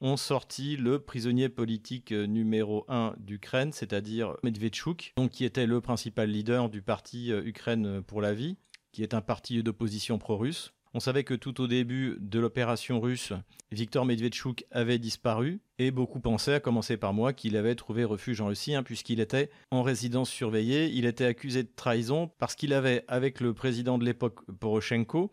ont 0.00 0.16
sorti 0.16 0.76
le 0.76 0.98
prisonnier 0.98 1.48
politique 1.48 2.12
euh, 2.12 2.26
numéro 2.26 2.84
1 2.88 3.14
d'Ukraine, 3.18 3.72
c'est-à-dire 3.72 4.36
Medvedchuk, 4.42 5.12
donc 5.16 5.30
qui 5.30 5.44
était 5.44 5.66
le 5.66 5.80
principal 5.80 6.30
leader 6.30 6.68
du 6.70 6.82
parti 6.82 7.32
euh, 7.32 7.44
Ukraine 7.44 8.02
pour 8.02 8.20
la 8.20 8.32
vie, 8.32 8.56
qui 8.92 9.02
est 9.02 9.14
un 9.14 9.20
parti 9.20 9.62
d'opposition 9.62 10.18
pro-russe. 10.18 10.72
On 10.92 10.98
savait 11.00 11.22
que 11.22 11.34
tout 11.34 11.60
au 11.60 11.68
début 11.68 12.16
de 12.18 12.40
l'opération 12.40 13.00
russe, 13.00 13.32
Viktor 13.70 14.04
Medvedchuk 14.04 14.64
avait 14.72 14.98
disparu 14.98 15.60
et 15.78 15.92
beaucoup 15.92 16.18
pensaient, 16.18 16.54
à 16.54 16.60
commencer 16.60 16.96
par 16.96 17.14
moi, 17.14 17.32
qu'il 17.32 17.56
avait 17.56 17.76
trouvé 17.76 18.02
refuge 18.02 18.40
en 18.40 18.48
Russie 18.48 18.74
hein, 18.74 18.82
puisqu'il 18.82 19.20
était 19.20 19.50
en 19.70 19.84
résidence 19.84 20.30
surveillée. 20.30 20.88
Il 20.88 21.06
était 21.06 21.26
accusé 21.26 21.62
de 21.62 21.70
trahison 21.76 22.32
parce 22.38 22.56
qu'il 22.56 22.72
avait, 22.72 23.04
avec 23.06 23.40
le 23.40 23.54
président 23.54 23.98
de 23.98 24.04
l'époque 24.04 24.40
Poroshenko, 24.58 25.30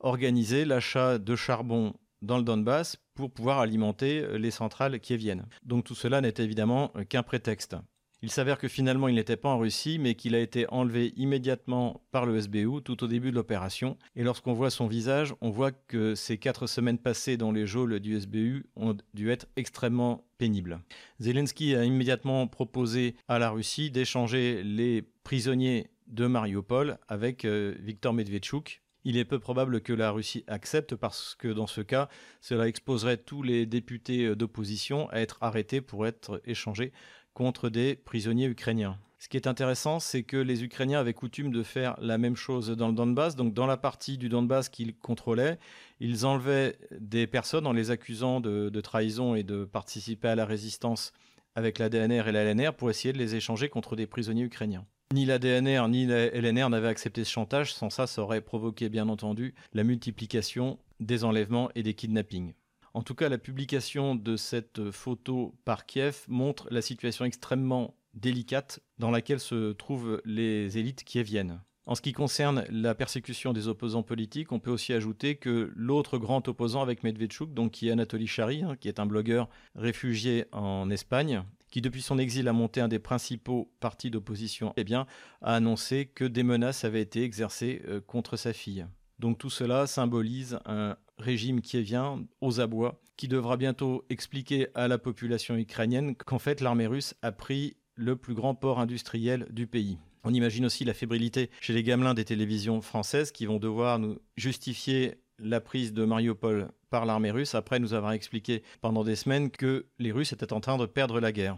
organisé 0.00 0.66
l'achat 0.66 1.18
de 1.18 1.34
charbon 1.34 1.94
dans 2.22 2.38
le 2.38 2.44
Donbass 2.44 2.96
pour 3.14 3.30
pouvoir 3.30 3.58
alimenter 3.58 4.20
euh, 4.20 4.38
les 4.38 4.50
centrales 4.50 5.00
qui 5.00 5.16
viennent. 5.16 5.46
Donc 5.64 5.84
tout 5.84 5.94
cela 5.94 6.20
n'est 6.20 6.34
évidemment 6.38 6.90
euh, 6.96 7.04
qu'un 7.04 7.22
prétexte. 7.22 7.76
Il 8.22 8.30
s'avère 8.30 8.58
que 8.58 8.68
finalement 8.68 9.08
il 9.08 9.14
n'était 9.14 9.38
pas 9.38 9.48
en 9.48 9.58
Russie, 9.58 9.98
mais 9.98 10.14
qu'il 10.14 10.34
a 10.34 10.40
été 10.40 10.66
enlevé 10.68 11.14
immédiatement 11.16 12.02
par 12.10 12.26
le 12.26 12.38
SBU 12.38 12.82
tout 12.84 13.02
au 13.02 13.06
début 13.06 13.30
de 13.30 13.36
l'opération. 13.36 13.96
Et 14.14 14.22
lorsqu'on 14.22 14.52
voit 14.52 14.68
son 14.68 14.86
visage, 14.86 15.34
on 15.40 15.48
voit 15.48 15.72
que 15.72 16.14
ces 16.14 16.36
quatre 16.36 16.66
semaines 16.66 16.98
passées 16.98 17.38
dans 17.38 17.50
les 17.50 17.66
geôles 17.66 17.98
du 17.98 18.20
SBU 18.20 18.66
ont 18.76 18.94
dû 19.14 19.30
être 19.30 19.46
extrêmement 19.56 20.26
pénibles. 20.36 20.80
Zelensky 21.18 21.74
a 21.74 21.84
immédiatement 21.84 22.46
proposé 22.46 23.14
à 23.26 23.38
la 23.38 23.48
Russie 23.48 23.90
d'échanger 23.90 24.62
les 24.64 25.02
prisonniers 25.24 25.86
de 26.06 26.26
Mariupol 26.26 26.98
avec 27.08 27.46
euh, 27.46 27.74
Viktor 27.80 28.12
Medvedchuk, 28.12 28.82
il 29.04 29.16
est 29.16 29.24
peu 29.24 29.38
probable 29.38 29.80
que 29.80 29.92
la 29.92 30.10
Russie 30.10 30.44
accepte 30.46 30.94
parce 30.94 31.34
que 31.34 31.48
dans 31.48 31.66
ce 31.66 31.80
cas, 31.80 32.08
cela 32.40 32.68
exposerait 32.68 33.16
tous 33.16 33.42
les 33.42 33.66
députés 33.66 34.26
euh, 34.26 34.36
d'opposition 34.36 35.08
à 35.10 35.20
être 35.20 35.38
arrêtés 35.40 35.80
pour 35.80 36.06
être 36.06 36.40
échangés 36.44 36.92
contre 37.34 37.68
des 37.68 37.94
prisonniers 37.94 38.46
ukrainiens. 38.46 38.98
Ce 39.18 39.28
qui 39.28 39.36
est 39.36 39.46
intéressant, 39.46 40.00
c'est 40.00 40.22
que 40.22 40.38
les 40.38 40.64
Ukrainiens 40.64 40.98
avaient 41.00 41.12
coutume 41.12 41.50
de 41.52 41.62
faire 41.62 41.94
la 42.00 42.16
même 42.16 42.36
chose 42.36 42.70
dans 42.70 42.88
le 42.88 42.94
Donbass. 42.94 43.36
Donc, 43.36 43.52
dans 43.52 43.66
la 43.66 43.76
partie 43.76 44.16
du 44.16 44.30
Donbass 44.30 44.70
qu'ils 44.70 44.96
contrôlaient, 44.96 45.58
ils 46.00 46.24
enlevaient 46.24 46.78
des 46.98 47.26
personnes 47.26 47.66
en 47.66 47.72
les 47.72 47.90
accusant 47.90 48.40
de, 48.40 48.70
de, 48.70 48.80
trahison 48.80 49.34
et 49.34 49.42
de 49.42 49.66
participer 49.66 50.28
à 50.28 50.34
la 50.36 50.46
résistance 50.46 51.12
avec 51.54 51.78
la 51.78 51.90
DNR 51.90 52.28
et 52.28 52.32
la 52.32 52.44
LNR 52.44 52.72
pour 52.72 52.88
essayer 52.88 53.12
de 53.12 53.18
les 53.18 53.34
échanger 53.34 53.68
contre 53.68 53.94
des 53.94 54.06
prisonniers 54.06 54.44
ukrainiens. 54.44 54.86
Ni 55.12 55.24
la 55.24 55.40
DNR 55.40 55.88
ni 55.88 56.06
la 56.06 56.26
LNR 56.26 56.70
n'avaient 56.70 56.86
accepté 56.86 57.24
ce 57.24 57.30
chantage, 57.32 57.74
sans 57.74 57.90
ça, 57.90 58.06
ça 58.06 58.22
aurait 58.22 58.40
provoqué 58.40 58.88
bien 58.88 59.08
entendu 59.08 59.54
la 59.72 59.82
multiplication 59.82 60.78
des 61.00 61.24
enlèvements 61.24 61.68
et 61.74 61.82
des 61.82 61.94
kidnappings. 61.94 62.52
En 62.94 63.02
tout 63.02 63.16
cas, 63.16 63.28
la 63.28 63.38
publication 63.38 64.14
de 64.14 64.36
cette 64.36 64.92
photo 64.92 65.56
par 65.64 65.84
Kiev 65.84 66.26
montre 66.28 66.68
la 66.70 66.80
situation 66.80 67.24
extrêmement 67.24 67.96
délicate 68.14 68.78
dans 68.98 69.10
laquelle 69.10 69.40
se 69.40 69.72
trouvent 69.72 70.22
les 70.24 70.78
élites 70.78 71.02
kieviennes. 71.02 71.60
En 71.86 71.96
ce 71.96 72.02
qui 72.02 72.12
concerne 72.12 72.64
la 72.70 72.94
persécution 72.94 73.52
des 73.52 73.66
opposants 73.66 74.04
politiques, 74.04 74.52
on 74.52 74.60
peut 74.60 74.70
aussi 74.70 74.92
ajouter 74.92 75.34
que 75.34 75.72
l'autre 75.74 76.18
grand 76.18 76.46
opposant 76.46 76.82
avec 76.82 77.02
Medvedchuk, 77.02 77.52
donc 77.52 77.72
qui 77.72 77.88
est 77.88 77.92
Anatoly 77.92 78.28
Chari, 78.28 78.62
hein, 78.62 78.76
qui 78.78 78.86
est 78.86 79.00
un 79.00 79.06
blogueur 79.06 79.48
réfugié 79.74 80.44
en 80.52 80.88
Espagne, 80.88 81.42
qui 81.70 81.80
depuis 81.80 82.02
son 82.02 82.18
exil 82.18 82.48
a 82.48 82.52
monté 82.52 82.80
un 82.80 82.88
des 82.88 82.98
principaux 82.98 83.72
partis 83.80 84.10
d'opposition, 84.10 84.72
eh 84.76 84.84
bien, 84.84 85.06
a 85.42 85.54
annoncé 85.54 86.06
que 86.06 86.24
des 86.24 86.42
menaces 86.42 86.84
avaient 86.84 87.02
été 87.02 87.22
exercées 87.22 87.82
euh, 87.88 88.00
contre 88.00 88.36
sa 88.36 88.52
fille. 88.52 88.86
Donc 89.18 89.38
tout 89.38 89.50
cela 89.50 89.86
symbolise 89.86 90.58
un 90.64 90.96
régime 91.18 91.60
qui 91.60 91.80
vient 91.82 92.24
aux 92.40 92.60
abois, 92.60 93.00
qui 93.16 93.28
devra 93.28 93.56
bientôt 93.58 94.04
expliquer 94.08 94.68
à 94.74 94.88
la 94.88 94.96
population 94.96 95.56
ukrainienne 95.56 96.16
qu'en 96.16 96.38
fait 96.38 96.62
l'armée 96.62 96.86
russe 96.86 97.14
a 97.20 97.30
pris 97.30 97.76
le 97.94 98.16
plus 98.16 98.34
grand 98.34 98.54
port 98.54 98.80
industriel 98.80 99.46
du 99.50 99.66
pays. 99.66 99.98
On 100.24 100.34
imagine 100.34 100.66
aussi 100.66 100.84
la 100.84 100.94
fébrilité 100.94 101.50
chez 101.60 101.72
les 101.72 101.82
gamelins 101.82 102.14
des 102.14 102.24
télévisions 102.24 102.80
françaises 102.80 103.30
qui 103.30 103.46
vont 103.46 103.58
devoir 103.58 103.98
nous 103.98 104.18
justifier 104.36 105.19
la 105.40 105.60
prise 105.60 105.92
de 105.92 106.04
Mariupol 106.04 106.68
par 106.90 107.06
l'armée 107.06 107.30
russe 107.30 107.54
après 107.54 107.78
nous 107.78 107.94
avoir 107.94 108.12
expliqué 108.12 108.62
pendant 108.80 109.04
des 109.04 109.16
semaines 109.16 109.50
que 109.50 109.86
les 109.98 110.12
Russes 110.12 110.32
étaient 110.32 110.52
en 110.52 110.60
train 110.60 110.76
de 110.76 110.86
perdre 110.86 111.20
la 111.20 111.32
guerre. 111.32 111.56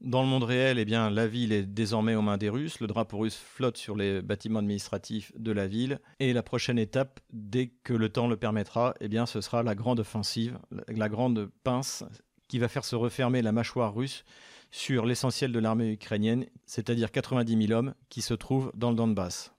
Dans 0.00 0.22
le 0.22 0.28
monde 0.28 0.42
réel, 0.42 0.80
eh 0.80 0.84
bien, 0.84 1.10
la 1.10 1.28
ville 1.28 1.52
est 1.52 1.62
désormais 1.62 2.16
aux 2.16 2.22
mains 2.22 2.36
des 2.36 2.48
Russes. 2.48 2.80
Le 2.80 2.88
drapeau 2.88 3.18
russe 3.18 3.36
flotte 3.36 3.76
sur 3.76 3.94
les 3.94 4.20
bâtiments 4.20 4.58
administratifs 4.58 5.30
de 5.36 5.52
la 5.52 5.68
ville. 5.68 6.00
Et 6.18 6.32
la 6.32 6.42
prochaine 6.42 6.78
étape, 6.78 7.20
dès 7.32 7.68
que 7.84 7.92
le 7.92 8.08
temps 8.08 8.26
le 8.26 8.36
permettra, 8.36 8.94
eh 9.00 9.06
bien, 9.06 9.26
ce 9.26 9.40
sera 9.40 9.62
la 9.62 9.76
grande 9.76 10.00
offensive, 10.00 10.58
la 10.88 11.08
grande 11.08 11.48
pince 11.62 12.02
qui 12.48 12.58
va 12.58 12.66
faire 12.66 12.84
se 12.84 12.96
refermer 12.96 13.42
la 13.42 13.52
mâchoire 13.52 13.94
russe 13.94 14.24
sur 14.72 15.06
l'essentiel 15.06 15.52
de 15.52 15.58
l'armée 15.60 15.92
ukrainienne, 15.92 16.46
c'est-à-dire 16.66 17.12
90 17.12 17.66
000 17.66 17.78
hommes 17.78 17.94
qui 18.08 18.22
se 18.22 18.34
trouvent 18.34 18.72
dans 18.74 18.90
le 18.90 18.96
Donbass. 18.96 19.51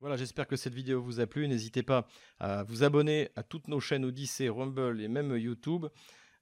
Voilà, 0.00 0.16
j'espère 0.16 0.46
que 0.46 0.56
cette 0.56 0.72
vidéo 0.72 1.02
vous 1.02 1.20
a 1.20 1.26
plu. 1.26 1.46
N'hésitez 1.46 1.82
pas 1.82 2.06
à 2.38 2.62
vous 2.62 2.84
abonner 2.84 3.28
à 3.36 3.42
toutes 3.42 3.68
nos 3.68 3.80
chaînes 3.80 4.06
Odyssey, 4.06 4.48
Rumble 4.48 4.98
et 5.02 5.08
même 5.08 5.36
YouTube, 5.36 5.86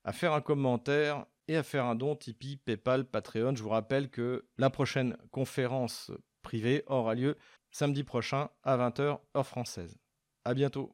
à 0.04 0.12
faire 0.12 0.32
un 0.32 0.40
commentaire 0.40 1.26
et 1.48 1.56
à 1.56 1.64
faire 1.64 1.84
un 1.84 1.96
don 1.96 2.14
Tipeee, 2.14 2.56
PayPal, 2.56 3.04
Patreon. 3.04 3.56
Je 3.56 3.62
vous 3.64 3.70
rappelle 3.70 4.10
que 4.10 4.46
la 4.58 4.70
prochaine 4.70 5.16
conférence 5.32 6.12
privée 6.42 6.84
aura 6.86 7.16
lieu 7.16 7.36
samedi 7.72 8.04
prochain 8.04 8.48
à 8.62 8.76
20h 8.76 9.18
heure 9.36 9.46
française. 9.46 9.98
À 10.44 10.54
bientôt. 10.54 10.86